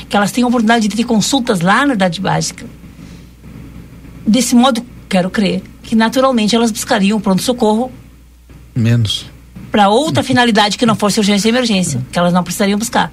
[0.08, 2.66] que elas tenham a oportunidade de ter consultas lá na unidade básica.
[4.26, 7.92] Desse modo, quero crer que naturalmente elas buscariam pronto-socorro.
[8.74, 9.26] Menos.
[9.70, 13.12] Para outra finalidade que não fosse urgência e emergência, que elas não precisariam buscar.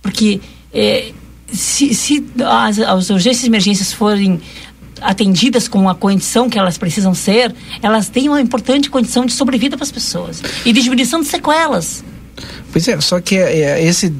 [0.00, 0.40] Porque
[0.72, 1.12] eh,
[1.52, 4.40] se, se as, as urgências e emergências forem
[5.00, 9.76] atendidas com a condição que elas precisam ser, elas têm uma importante condição de sobrevida
[9.76, 12.04] para as pessoas e de diminuição de sequelas.
[12.74, 14.12] Pois é, só que é, é, esse,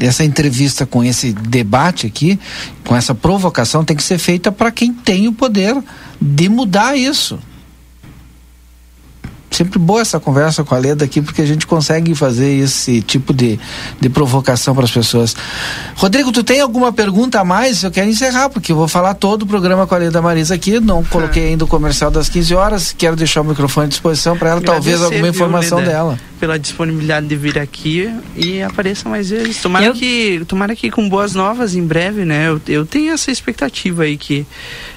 [0.00, 2.36] essa entrevista com esse debate aqui,
[2.84, 5.80] com essa provocação, tem que ser feita para quem tem o poder
[6.20, 7.38] de mudar isso
[9.56, 13.32] sempre boa essa conversa com a Leda aqui, porque a gente consegue fazer esse tipo
[13.32, 13.58] de,
[14.00, 15.34] de provocação para as pessoas.
[15.96, 17.82] Rodrigo, tu tem alguma pergunta a mais?
[17.82, 20.80] Eu quero encerrar, porque eu vou falar todo o programa com a Leda Marisa aqui.
[20.80, 22.94] Não coloquei ainda o comercial das 15 horas.
[22.96, 26.18] Quero deixar o microfone à disposição para ela, talvez alguma informação viu, dela.
[26.40, 29.60] Pela disponibilidade de vir aqui e apareça mais vezes.
[29.60, 29.94] Tomara, eu...
[29.94, 32.48] que, tomara que com boas novas em breve, né?
[32.48, 34.46] Eu, eu tenho essa expectativa aí que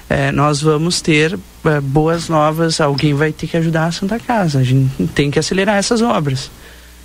[0.09, 4.59] é, nós vamos ter é, boas novas, alguém vai ter que ajudar a Santa Casa.
[4.59, 6.51] A gente tem que acelerar essas obras.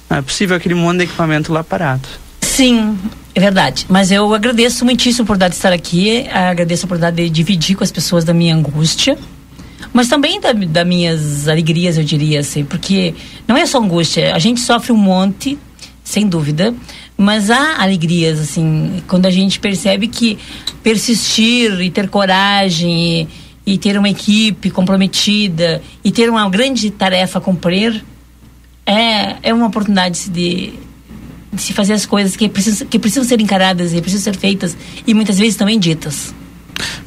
[0.08, 2.06] Não é possível aquele monte de equipamento lá parado.
[2.40, 2.98] Sim,
[3.34, 3.86] é verdade.
[3.88, 7.84] Mas eu agradeço muitíssimo a oportunidade de estar aqui, agradeço a oportunidade de dividir com
[7.84, 9.16] as pessoas da minha angústia,
[9.92, 13.14] mas também das da minhas alegrias, eu diria assim, porque
[13.46, 15.58] não é só angústia, a gente sofre um monte,
[16.04, 16.74] sem dúvida,
[17.20, 20.38] mas há alegrias, assim, quando a gente percebe que
[20.82, 23.28] persistir e ter coragem
[23.66, 28.02] e, e ter uma equipe comprometida e ter uma grande tarefa a cumprir
[28.86, 30.72] é, é uma oportunidade de,
[31.52, 34.74] de se fazer as coisas que precisam, que precisam ser encaradas e precisam ser feitas
[35.06, 36.34] e muitas vezes também ditas.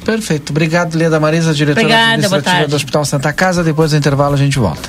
[0.04, 0.50] Perfeito.
[0.50, 3.64] Obrigado, Leda Marisa, diretora Obrigada, administrativa do Hospital Santa Casa.
[3.64, 4.88] Depois do intervalo a gente volta.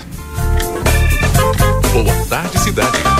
[1.92, 3.05] Boa tarde, cidade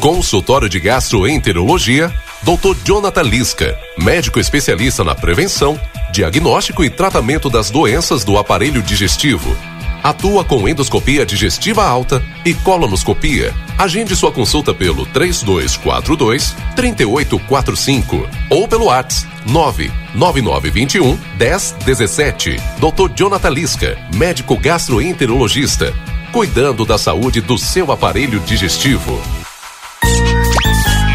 [0.00, 2.76] Consultório de Gastroenterologia, Dr.
[2.84, 5.80] Jonathan Lisca, médico especialista na prevenção,
[6.12, 9.56] diagnóstico e tratamento das doenças do aparelho digestivo.
[10.02, 13.54] Atua com endoscopia digestiva alta e colonoscopia.
[13.78, 22.60] Agende sua consulta pelo 3242 3845 ou pelo WhatsApp 99921 1017.
[22.78, 23.10] Dr.
[23.14, 25.94] Jonathan Lisca, médico gastroenterologista,
[26.34, 29.20] cuidando da saúde do seu aparelho digestivo.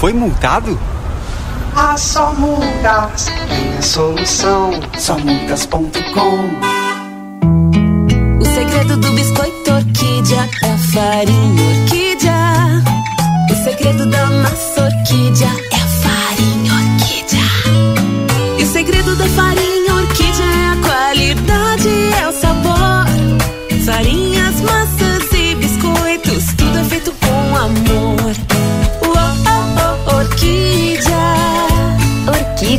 [0.00, 0.80] Foi multado?
[1.76, 4.70] Ah, só multas tem a solução.
[4.96, 6.38] Só multas.com.
[8.40, 12.32] O segredo do biscoito orquídea é a farinha orquídea.
[13.50, 15.69] O segredo da massa orquídea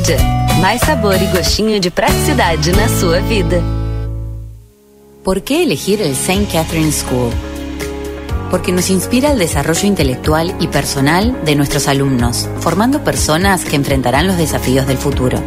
[0.02, 3.62] Orquídea, mais sabor y gostinho de praticidade na sua vida.
[5.24, 6.48] ¿Por qué elegir el St.
[6.52, 7.30] Catherine School?
[8.50, 14.28] Porque nos inspira el desarrollo intelectual y personal de nuestros alumnos, formando personas que enfrentarán
[14.28, 15.40] los desafíos del futuro.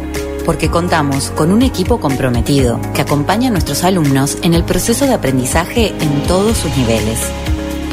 [0.45, 5.15] Porque contamos con un equipo comprometido que acompaña a nuestros alumnos en el proceso de
[5.15, 7.19] aprendizaje en todos sus niveles.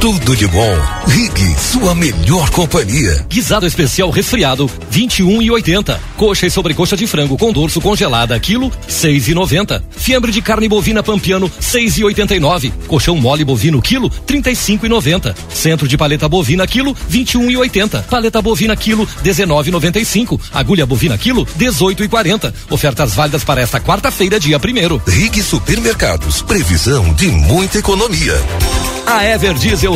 [0.00, 0.78] tudo de bom.
[1.06, 3.24] Rig, sua melhor companhia.
[3.28, 6.00] Guisado especial resfriado, 21 e 80.
[6.16, 9.82] Coxa e sobrecoxa de frango com dorso congelada, quilo, 6 e 90.
[9.90, 12.72] Fiambre de carne bovina pampiano, 6 e 89.
[12.86, 15.34] Colchão mole bovino, quilo, 35 e 90.
[15.48, 18.02] Centro de paleta bovina, quilo, 21 e 80.
[18.02, 20.40] Paleta bovina, quilo, 19 e 95.
[20.52, 22.54] Agulha bovina, quilo, 18 e 40.
[22.70, 25.02] Ofertas válidas para esta quarta-feira, dia primeiro.
[25.06, 28.34] Rig Supermercados, previsão de muita economia.
[29.06, 29.95] A Ever Diesel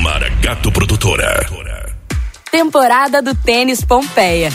[0.01, 1.45] Maragato Produtora.
[2.51, 4.51] Temporada do Tênis Pompeia.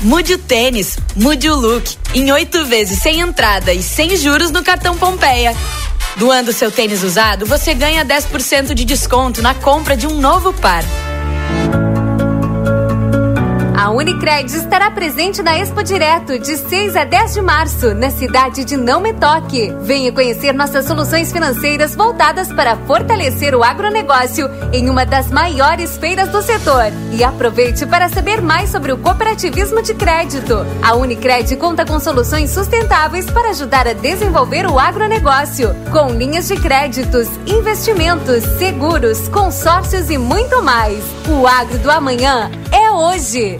[0.00, 1.96] Mude o tênis, mude o look.
[2.14, 5.54] Em oito vezes sem entrada e sem juros no cartão Pompeia.
[6.16, 10.84] Doando seu tênis usado, você ganha 10% de desconto na compra de um novo par.
[13.78, 18.64] A Unicred estará presente na Expo Direto de 6 a 10 de março, na cidade
[18.64, 19.72] de Não Me Toque.
[19.82, 26.28] Venha conhecer nossas soluções financeiras voltadas para fortalecer o agronegócio em uma das maiores feiras
[26.30, 26.86] do setor.
[27.12, 30.66] E aproveite para saber mais sobre o cooperativismo de crédito.
[30.82, 36.56] A Unicred conta com soluções sustentáveis para ajudar a desenvolver o agronegócio, com linhas de
[36.56, 40.98] créditos, investimentos, seguros, consórcios e muito mais.
[41.28, 43.56] O agro do amanhã é hoje.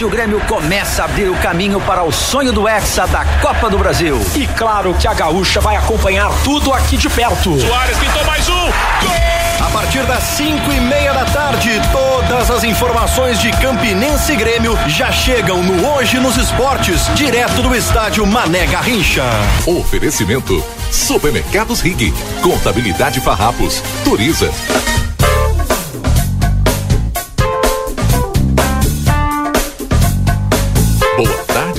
[0.00, 3.68] Hoje o Grêmio começa a abrir o caminho para o sonho do Hexa da Copa
[3.68, 4.18] do Brasil.
[4.34, 7.60] E claro que a Gaúcha vai acompanhar tudo aqui de perto.
[7.60, 8.54] Soares pintou mais um!
[8.54, 9.60] Gol!
[9.60, 14.74] A partir das 5 e meia da tarde, todas as informações de Campinense e Grêmio
[14.86, 19.24] já chegam no Hoje nos Esportes, direto do estádio Mané Garrincha.
[19.66, 24.50] Oferecimento: Supermercados Rig, Contabilidade Farrapos, Turiza.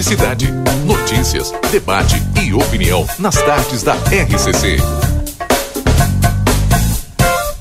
[0.04, 0.52] Cidade.
[0.86, 4.78] Notícias, debate e opinião nas tardes da RCC.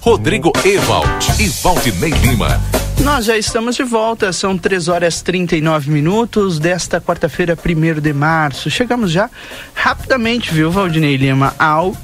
[0.00, 2.60] Rodrigo Ewald e Valdinei Lima.
[3.00, 8.70] Nós já estamos de volta, são 3 horas 39 minutos desta quarta-feira, 1 de março.
[8.70, 9.28] Chegamos já
[9.74, 11.94] rapidamente, viu, Valdinei Lima, ao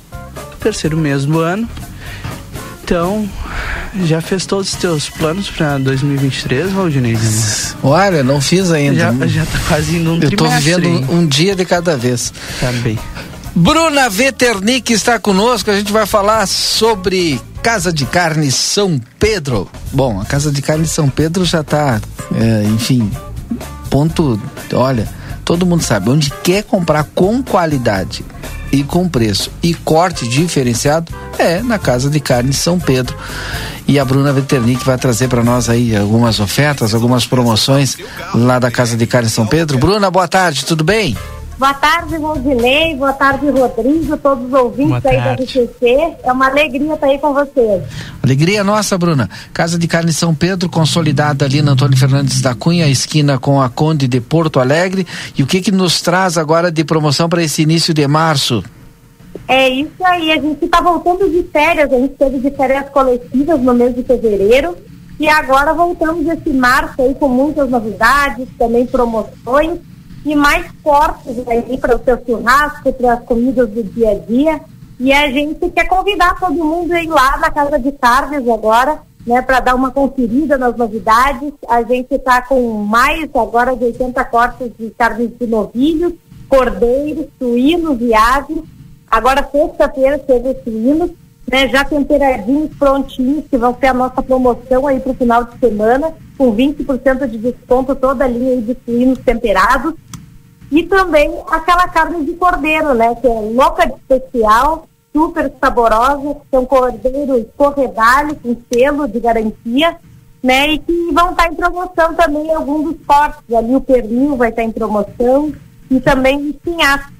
[0.60, 1.68] terceiro mês do ano.
[2.82, 3.28] Então,
[4.04, 7.16] já fez todos os teus planos para 2023, Valdinei?
[7.82, 8.98] Olha, não fiz ainda.
[8.98, 11.06] Já, já tá quase indo um Eu tô vivendo hein?
[11.08, 12.32] um, dia de cada vez.
[12.60, 12.98] Tá bem.
[13.54, 15.70] Bruna Veternick está conosco.
[15.70, 19.68] A gente vai falar sobre Casa de Carne São Pedro.
[19.92, 22.00] Bom, a Casa de Carne São Pedro já está,
[22.74, 23.10] enfim,
[23.88, 24.40] ponto.
[24.72, 25.08] Olha,
[25.44, 28.24] todo mundo sabe, onde quer comprar com qualidade
[28.70, 33.16] e com preço e corte diferenciado é na Casa de Carne São Pedro.
[33.88, 37.96] E a Bruna Veternick vai trazer para nós aí algumas ofertas, algumas promoções
[38.34, 39.78] lá da Casa de Carne São Pedro.
[39.78, 41.16] Bruna, boa tarde, tudo bem?
[41.58, 42.94] Boa tarde, Valdinei.
[42.96, 45.44] Boa tarde, Rodrigo, todos os ouvintes Boa aí da tarde.
[45.44, 46.16] RCC.
[46.22, 47.82] É uma alegria estar aí com vocês.
[48.22, 49.30] Alegria nossa, Bruna.
[49.54, 53.70] Casa de Carne São Pedro, consolidada ali na Antônio Fernandes da Cunha, esquina com a
[53.70, 55.06] Conde de Porto Alegre.
[55.36, 58.62] E o que que nos traz agora de promoção para esse início de março?
[59.48, 63.60] É isso aí, a gente está voltando de férias, a gente teve de férias coletivas
[63.60, 64.76] no mês de fevereiro
[65.18, 69.80] e agora voltamos esse março aí com muitas novidades, também promoções
[70.24, 74.60] e mais cortes aí para o seu churrasco, para as comidas do dia a dia.
[74.98, 78.98] E a gente quer convidar todo mundo a ir lá na Casa de Carnes agora,
[79.26, 81.52] né, para dar uma conferida nas novidades.
[81.68, 86.14] A gente está com mais agora de 80 cortes de carnes de novilhos,
[86.48, 88.58] cordeiros, suínos e aves.
[89.16, 91.10] Agora, sexta-feira, teve os suínos,
[91.50, 95.58] né, já temperadinhos, prontinhos, que vão ser a nossa promoção aí para o final de
[95.58, 99.94] semana, com 20% de desconto, toda a linha de suínos temperados.
[100.70, 106.46] E também aquela carne de cordeiro, né, que é louca de especial, super saborosa, que
[106.50, 109.96] são cordeiros corredalho, com selo de garantia,
[110.42, 113.56] né, e que vão estar em promoção também alguns dos cortes.
[113.56, 115.54] Ali o pernil vai estar em promoção
[115.90, 117.15] e também o espinhaço.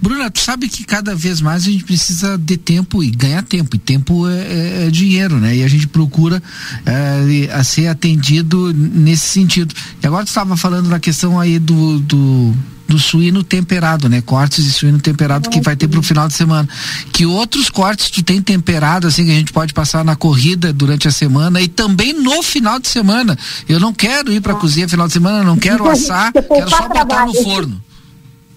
[0.00, 3.76] Bruna, tu sabe que cada vez mais a gente precisa de tempo e ganhar tempo.
[3.76, 5.56] E tempo é, é- é dinheiro, né?
[5.56, 6.42] E a gente procura
[6.86, 9.74] é, a ser atendido nesse sentido.
[10.02, 12.54] E agora tu estava falando na questão aí do, do,
[12.86, 14.20] do suíno temperado, né?
[14.20, 16.68] Cortes de suíno temperado que vai ter pro final de semana.
[17.12, 21.08] Que outros cortes tu tem temperado, assim, que a gente pode passar na corrida durante
[21.08, 23.36] a semana e também no final de semana.
[23.68, 27.26] Eu não quero ir pra cozinha final de semana, não quero assar, quero só botar
[27.26, 27.82] no forno.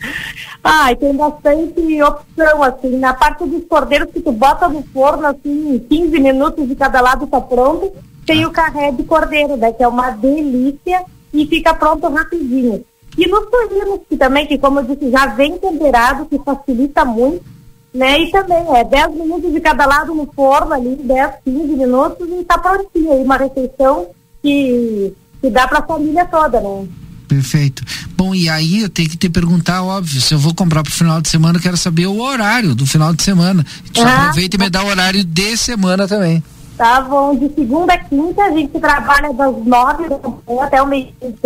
[0.63, 5.75] Ai, tem bastante opção, assim, na parte dos cordeiros que tu bota no forno, assim,
[5.75, 7.91] em 15 minutos de cada lado tá pronto,
[8.25, 12.85] tem o carré de cordeiro, né, que é uma delícia e fica pronto rapidinho.
[13.17, 17.43] E nos suínos, que também, que como eu disse, já vem temperado, que facilita muito,
[17.91, 22.29] né, e também é 10 minutos de cada lado no forno ali, 10, 15 minutos
[22.29, 24.07] e tá prontinho aí, uma refeição
[24.43, 25.11] que,
[25.41, 26.87] que dá pra família toda, né.
[27.31, 27.81] Perfeito.
[28.17, 31.21] Bom, e aí eu tenho que te perguntar, óbvio, se eu vou comprar pro final
[31.21, 33.65] de semana, eu quero saber o horário do final de semana.
[33.95, 34.23] Só Ah.
[34.23, 36.43] aproveita e me dá o horário de semana também.
[36.75, 40.87] Tá bom, de segunda a quinta a gente trabalha das nove da manhã até o
[40.87, 41.39] meio-dia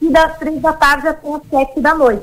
[0.00, 2.22] e das três da tarde até as sete da noite.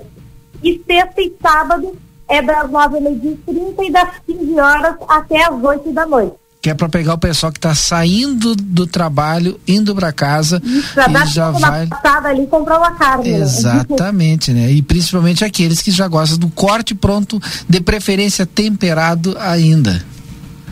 [0.63, 1.95] E sexta e sábado
[2.27, 6.05] é das nove ao meio-dia e trinta e das 15 horas até as oito da
[6.07, 6.33] noite.
[6.61, 10.61] Que é pra pegar o pessoal que tá saindo do trabalho, indo pra casa
[10.95, 11.87] Já dá e já vai.
[11.87, 13.29] passada ali comprar uma carne.
[13.31, 13.39] né?
[13.39, 14.71] Exatamente, né?
[14.71, 17.39] E principalmente aqueles que já gostam do corte pronto,
[17.69, 20.03] de preferência temperado ainda.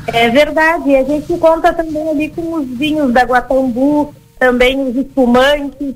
[0.08, 5.96] É verdade, a gente conta também ali com os vinhos da Guatambu, também os espumantes,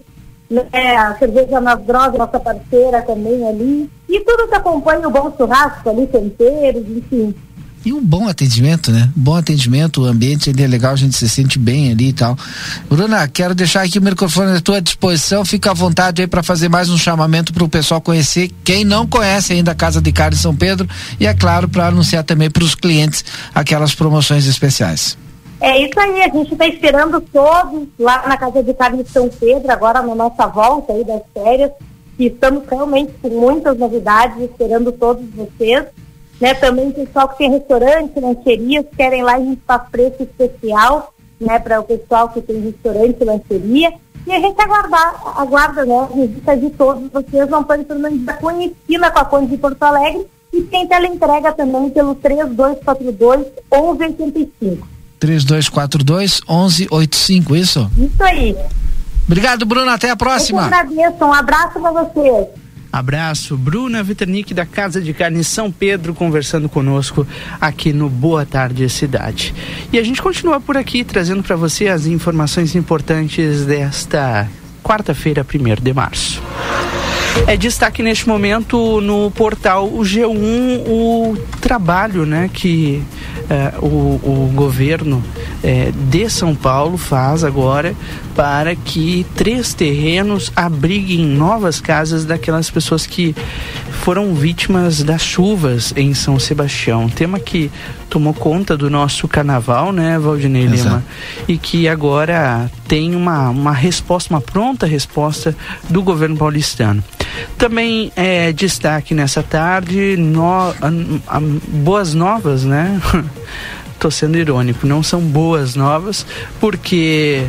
[0.49, 5.31] né, a cerveja nas drogas, nossa parceira também ali, e tudo que acompanha o bom
[5.37, 7.35] churrasco ali, temperos, enfim.
[7.85, 9.09] E um bom atendimento, né?
[9.15, 12.37] Bom atendimento, o ambiente ele é legal, a gente se sente bem ali e tal.
[12.89, 16.67] Bruna, quero deixar aqui o microfone à tua disposição, fica à vontade aí para fazer
[16.67, 20.35] mais um chamamento para o pessoal conhecer quem não conhece ainda a Casa de Carne
[20.35, 20.89] São Pedro
[21.19, 23.23] e é claro para anunciar também para os clientes
[23.55, 25.17] aquelas promoções especiais.
[25.61, 29.71] É isso aí, a gente está esperando todos lá na Casa de Carne São Pedro,
[29.71, 31.71] agora na nossa volta aí das férias,
[32.17, 35.85] e estamos realmente com muitas novidades, esperando todos vocês.
[36.39, 41.13] Né, também o pessoal que tem restaurante, lancherias, querem lá a gente faz preço especial,
[41.39, 43.93] né, para o pessoal que tem restaurante lancheria.
[44.25, 44.97] E a gente aguarda,
[45.35, 49.47] aguarda, né, a visita de todos vocês, pode pelo menos da Conhecina com a Conde
[49.47, 54.87] de Porto Alegre, e tem teleentrega também pelo 3242 1185.
[55.19, 57.91] 3242 1185, isso?
[57.97, 58.55] Isso aí.
[59.25, 60.67] Obrigado, Bruna, até a Eu próxima.
[60.67, 62.47] que agradeço, um abraço para vocês.
[62.91, 67.25] Abraço, Bruna Viternick da Casa de Carne São Pedro conversando conosco
[67.61, 69.53] aqui no Boa Tarde Cidade.
[69.93, 74.49] E a gente continua por aqui trazendo para você as informações importantes desta
[74.83, 76.41] quarta-feira, 1 de março.
[77.47, 83.01] É destaque neste momento no portal o G1 o trabalho né, que
[83.49, 85.23] eh, o, o governo
[85.63, 87.95] eh, de São Paulo faz agora
[88.35, 93.35] para que três terrenos abriguem novas casas daquelas pessoas que
[94.01, 97.09] foram vítimas das chuvas em São Sebastião.
[97.09, 97.71] Tema que
[98.09, 100.83] tomou conta do nosso carnaval, né, Valdinei Exato.
[100.83, 101.05] Lima?
[101.47, 105.55] E que agora tem uma, uma resposta, uma pronta resposta
[105.89, 107.03] do governo paulistano.
[107.57, 110.73] Também é destaque nessa tarde no, a-
[111.27, 113.01] a- boas novas, né?
[113.99, 116.25] Tô sendo irônico, não são boas novas,
[116.59, 117.45] porque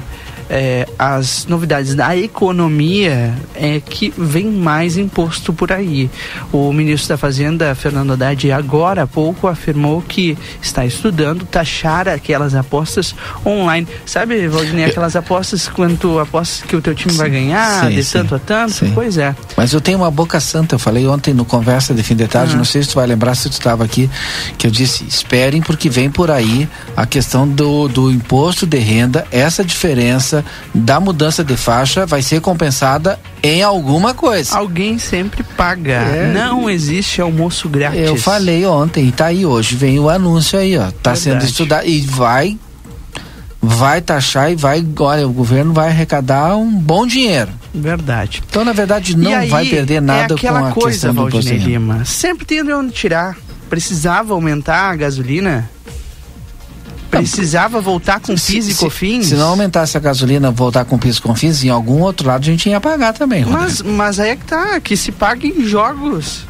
[0.51, 6.11] é, as novidades da economia é que vem mais imposto por aí.
[6.53, 12.55] O ministro da Fazenda, Fernando Haddad, agora há pouco afirmou que está estudando taxar aquelas
[12.55, 13.15] apostas
[13.47, 13.87] online.
[14.05, 18.19] Sabe, Valdinei, aquelas apostas quando apostas que o teu time vai ganhar, sim, de sim,
[18.19, 18.73] tanto a tanto?
[18.73, 18.91] sim.
[18.93, 19.35] Pois é.
[19.57, 22.55] Mas eu tenho uma boca santa, eu falei ontem no Conversa de Fim de Tarde,
[22.55, 22.57] Ah.
[22.57, 24.11] não sei se tu vai lembrar se tu estava aqui,
[24.59, 29.25] que eu disse, esperem porque vem por aí a questão do, do imposto de renda,
[29.31, 30.40] essa diferença
[30.75, 34.57] da mudança de faixa vai ser compensada em alguma coisa.
[34.57, 35.93] Alguém sempre paga.
[35.93, 36.33] É.
[36.33, 38.01] Não existe almoço grátis.
[38.01, 41.51] Eu falei ontem, e tá aí hoje, vem o anúncio aí, ó, tá sendo Verdade.
[41.51, 42.59] estudado e vai
[43.63, 47.51] vai taxar e vai, olha, o governo vai arrecadar um bom dinheiro.
[47.75, 48.43] Verdade.
[48.49, 51.31] Então, na verdade, não aí, vai perder nada é aquela com a coisa, questão do
[51.31, 51.59] Valdinei.
[51.59, 52.05] Lima.
[52.05, 53.37] Sempre tem de onde tirar.
[53.69, 55.71] Precisava aumentar a gasolina?
[57.11, 59.27] Precisava voltar com PIS e Se- COFINS?
[59.27, 62.45] Se não aumentasse a gasolina, voltar com PIS e COFINS, em algum outro lado a
[62.45, 63.63] gente ia pagar também, Rodrigo.
[63.63, 66.47] Mas, mas aí é que tá, que se paga em jogos.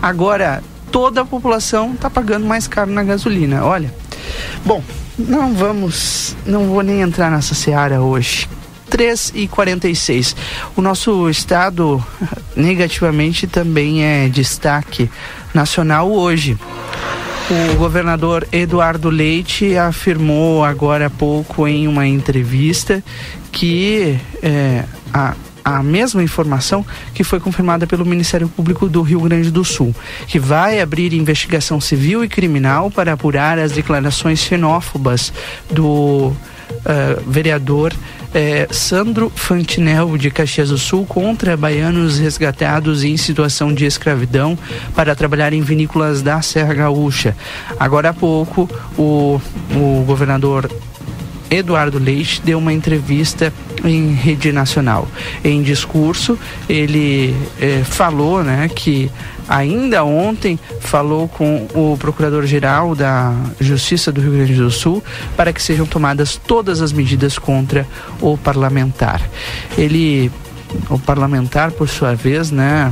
[0.00, 3.64] Agora, toda a população tá pagando mais caro na gasolina.
[3.64, 3.92] Olha,
[4.64, 4.82] bom,
[5.18, 8.48] não vamos, não vou nem entrar nessa seara hoje.
[8.90, 10.36] 3 e 46.
[10.76, 12.04] O nosso estado
[12.54, 15.10] negativamente também é destaque
[15.54, 16.58] nacional hoje.
[17.52, 23.02] O governador Eduardo Leite afirmou agora há pouco em uma entrevista
[23.50, 25.34] que é, a
[25.64, 26.84] a mesma informação
[27.14, 29.94] que foi confirmada pelo Ministério Público do Rio Grande do Sul,
[30.26, 35.32] que vai abrir investigação civil e criminal para apurar as declarações xenófobas
[35.70, 36.32] do
[36.82, 37.92] Uh, vereador
[38.34, 44.58] eh, Sandro Fantinel de Caxias do Sul contra baianos resgatados em situação de escravidão
[44.94, 47.36] para trabalhar em vinícolas da Serra Gaúcha.
[47.78, 49.40] Agora há pouco, o,
[49.74, 50.70] o governador
[51.52, 53.52] Eduardo Leite deu uma entrevista
[53.84, 55.06] em rede nacional.
[55.44, 56.38] Em discurso,
[56.68, 59.10] ele eh, falou né, que
[59.46, 65.04] ainda ontem falou com o procurador-geral da Justiça do Rio Grande do Sul
[65.36, 67.86] para que sejam tomadas todas as medidas contra
[68.20, 69.20] o parlamentar.
[69.76, 70.30] Ele,
[70.88, 72.90] o parlamentar, por sua vez, né,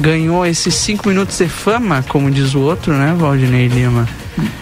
[0.00, 4.08] ganhou esses cinco minutos de fama, como diz o outro, né, Valdinei Lima?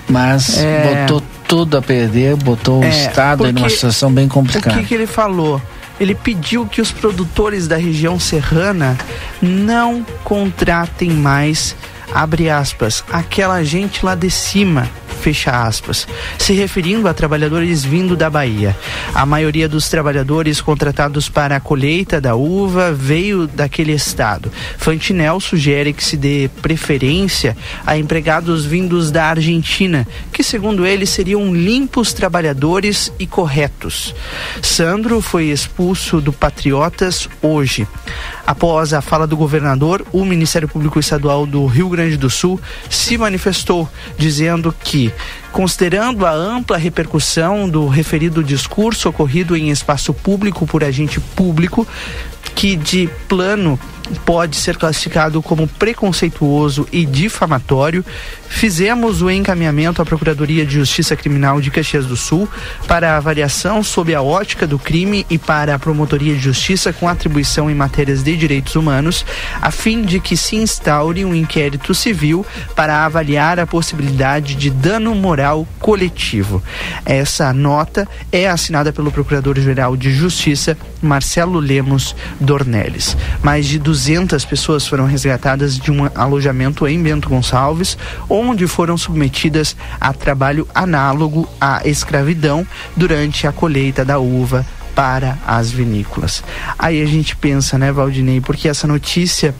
[0.08, 1.04] Mas é...
[1.06, 4.76] botou tudo a perder, botou é, o Estado em uma situação bem complicada.
[4.76, 5.60] O que, que ele falou?
[5.98, 8.96] Ele pediu que os produtores da região serrana
[9.42, 11.74] não contratem mais,
[12.14, 14.88] abre aspas, aquela gente lá de cima
[15.20, 18.76] fecha aspas, se referindo a trabalhadores vindo da Bahia.
[19.14, 24.50] A maioria dos trabalhadores contratados para a colheita da uva veio daquele estado.
[24.78, 27.56] Fantinel sugere que se dê preferência
[27.86, 34.14] a empregados vindos da Argentina, que segundo ele seriam limpos trabalhadores e corretos.
[34.62, 37.86] Sandro foi expulso do Patriotas hoje.
[38.46, 43.18] Após a fala do governador, o Ministério Público Estadual do Rio Grande do Sul se
[43.18, 43.88] manifestou,
[44.18, 45.09] dizendo que,
[45.52, 51.86] considerando a ampla repercussão do referido discurso ocorrido em espaço público por agente público,
[52.54, 53.78] que de plano
[54.24, 58.04] pode ser classificado como preconceituoso e difamatório,
[58.48, 62.48] fizemos o encaminhamento à Procuradoria de Justiça Criminal de Caxias do Sul
[62.86, 67.70] para avaliação sob a ótica do crime e para a Promotoria de Justiça com atribuição
[67.70, 69.24] em matérias de direitos humanos,
[69.60, 75.14] a fim de que se instaure um inquérito civil para avaliar a possibilidade de dano
[75.14, 76.62] moral coletivo.
[77.04, 83.16] Essa nota é assinada pelo Procurador-Geral de Justiça, Marcelo Lemos Dornelles.
[83.42, 87.98] Mais de 200 200 pessoas foram resgatadas de um alojamento em Bento Gonçalves,
[88.30, 92.66] onde foram submetidas a trabalho análogo à escravidão
[92.96, 94.64] durante a colheita da uva
[94.94, 96.42] para as vinícolas.
[96.78, 99.54] Aí a gente pensa, né, Valdinei, porque essa notícia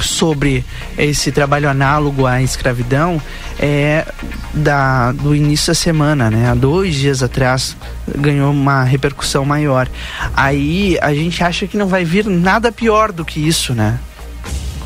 [0.00, 0.64] sobre
[0.96, 3.20] esse trabalho análogo à escravidão
[3.58, 4.06] é
[4.54, 6.48] da, do início da semana, né?
[6.48, 7.76] Há dois dias atrás
[8.16, 9.88] ganhou uma repercussão maior.
[10.34, 13.98] Aí a gente acha que não vai vir nada pior do que isso, né?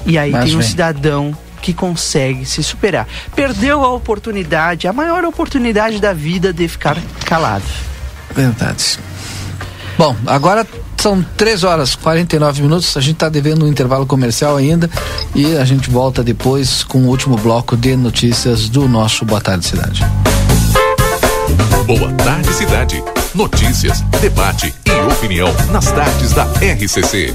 [0.07, 3.07] E aí Mas tem um cidadão que consegue se superar.
[3.37, 7.65] Perdeu a oportunidade, a maior oportunidade da vida de ficar calado.
[8.35, 8.99] Verdade.
[9.97, 10.67] Bom, agora
[11.03, 12.97] são 3 horas e 49 minutos.
[12.97, 14.89] A gente está devendo um intervalo comercial ainda
[15.35, 19.67] e a gente volta depois com o último bloco de notícias do nosso Boa Tarde
[19.67, 20.07] Cidade.
[21.87, 23.03] Boa Tarde Cidade.
[23.35, 27.35] Notícias, debate e opinião nas tardes da RCC.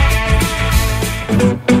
[1.41, 1.80] Thank you.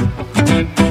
[0.51, 0.90] Thank you.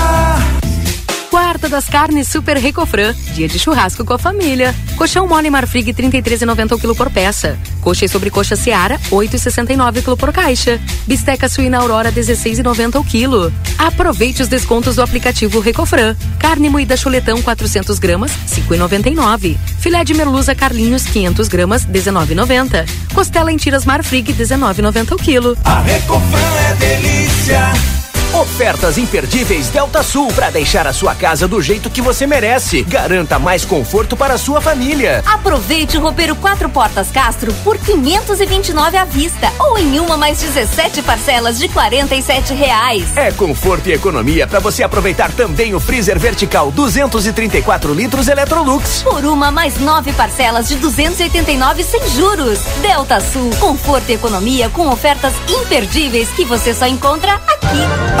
[1.71, 3.15] Das carnes Super Recofran.
[3.33, 4.75] Dia de churrasco com a família.
[4.97, 7.57] Colchão mole Marfrig 33,90 o quilo por peça.
[7.79, 10.81] Coxa e sobrecoxa Seara 8,69 quilo por caixa.
[11.07, 13.53] Bisteca suína Aurora 16,90 o quilo.
[13.77, 16.13] Aproveite os descontos do aplicativo Recofran.
[16.37, 19.57] Carne moída chuletão 400 gramas 5,99.
[19.79, 22.85] Filé de merluza Carlinhos 500 gramas 19,90.
[23.13, 25.57] Costela em tiras Marfrig 19,90 o quilo.
[25.63, 27.71] A Recofran é delícia.
[28.33, 32.81] Ofertas imperdíveis Delta Sul para deixar a sua casa do jeito que você merece.
[32.81, 35.21] Garanta mais conforto para a sua família.
[35.25, 41.01] Aproveite o roupeiro quatro portas Castro por 529 à vista ou em uma mais 17
[41.01, 43.17] parcelas de 47 reais.
[43.17, 49.03] É conforto e economia para você aproveitar também o freezer vertical 234 litros Electrolux.
[49.03, 52.59] Por uma mais nove parcelas de 289 sem juros.
[52.81, 58.20] Delta Sul, conforto e economia com ofertas imperdíveis que você só encontra aqui.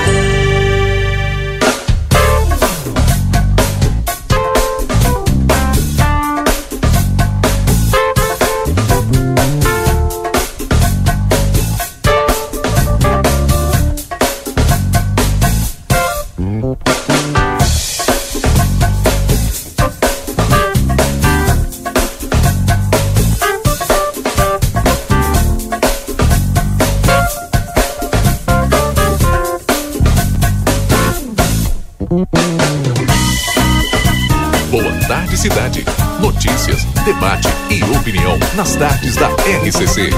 [38.61, 40.11] Nas tardes da RCC.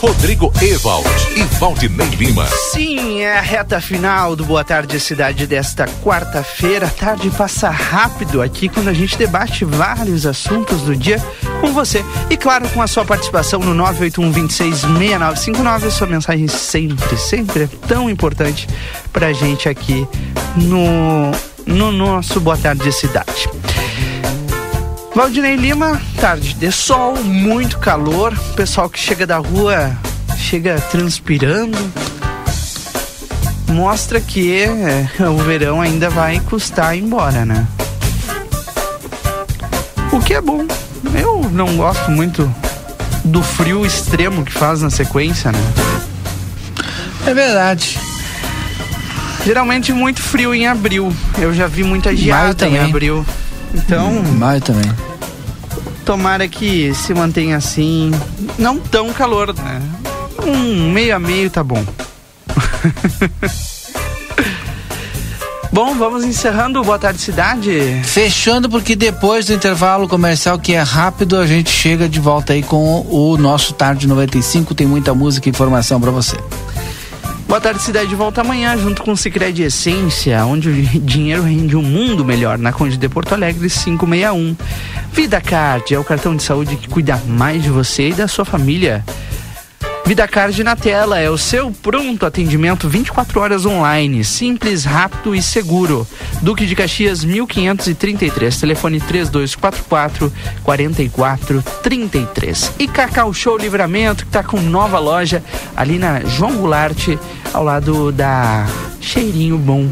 [0.00, 2.46] Rodrigo Ewald e Valdinei Lima.
[2.72, 6.86] Sim, é a reta final do Boa Tarde Cidade desta quarta-feira.
[6.86, 11.22] A tarde passa rápido aqui quando a gente debate vários assuntos do dia
[11.60, 12.04] com você.
[12.30, 15.86] E claro, com a sua participação no 981 26 6959.
[15.86, 18.66] A sua mensagem sempre, sempre é tão importante
[19.18, 20.06] pra gente aqui
[20.54, 21.32] no,
[21.66, 23.50] no nosso Boa Tarde Cidade.
[25.12, 28.32] Valdinei Lima, tarde de sol, muito calor.
[28.32, 29.90] O pessoal que chega da rua
[30.36, 31.76] chega transpirando.
[33.66, 37.66] Mostra que é, o verão ainda vai custar embora, né?
[40.12, 40.64] O que é bom.
[41.20, 42.48] Eu não gosto muito
[43.24, 45.58] do frio extremo que faz na sequência, né?
[47.26, 48.07] É verdade.
[49.44, 51.12] Geralmente muito frio em abril.
[51.38, 53.24] Eu já vi muita geada em abril.
[53.74, 54.90] Então, Maio também.
[56.04, 58.10] tomara que se mantenha assim.
[58.58, 59.82] Não tão calor, né?
[60.46, 61.84] Um meio a meio tá bom.
[65.70, 68.00] Bom, vamos encerrando Boa Tarde Cidade.
[68.02, 72.62] Fechando, porque depois do intervalo comercial, que é rápido, a gente chega de volta aí
[72.62, 74.74] com o nosso Tarde 95.
[74.74, 76.36] Tem muita música e informação para você.
[77.48, 78.14] Boa tarde, cidade.
[78.14, 82.58] Volta amanhã junto com o Cicred Essência, onde o dinheiro rende um mundo melhor.
[82.58, 84.54] Na Conde de Porto Alegre, 561.
[85.14, 88.44] Vida Card é o cartão de saúde que cuida mais de você e da sua
[88.44, 89.02] família.
[90.08, 95.42] Vida Card na tela é o seu pronto atendimento 24 horas online, simples, rápido e
[95.42, 96.06] seguro.
[96.40, 100.32] Duque de Caxias 1533, telefone 3244
[100.64, 102.72] 4433.
[102.78, 105.44] E Cacau Show Livramento, que está com nova loja
[105.76, 107.08] ali na João Goulart,
[107.52, 108.66] ao lado da
[109.02, 109.90] Cheirinho Bom.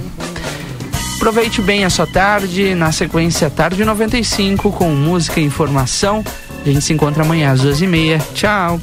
[1.16, 6.24] Aproveite bem a sua tarde, na sequência Tarde 95 com música e informação.
[6.64, 8.18] A gente se encontra amanhã às duas e meia.
[8.32, 8.80] Tchau!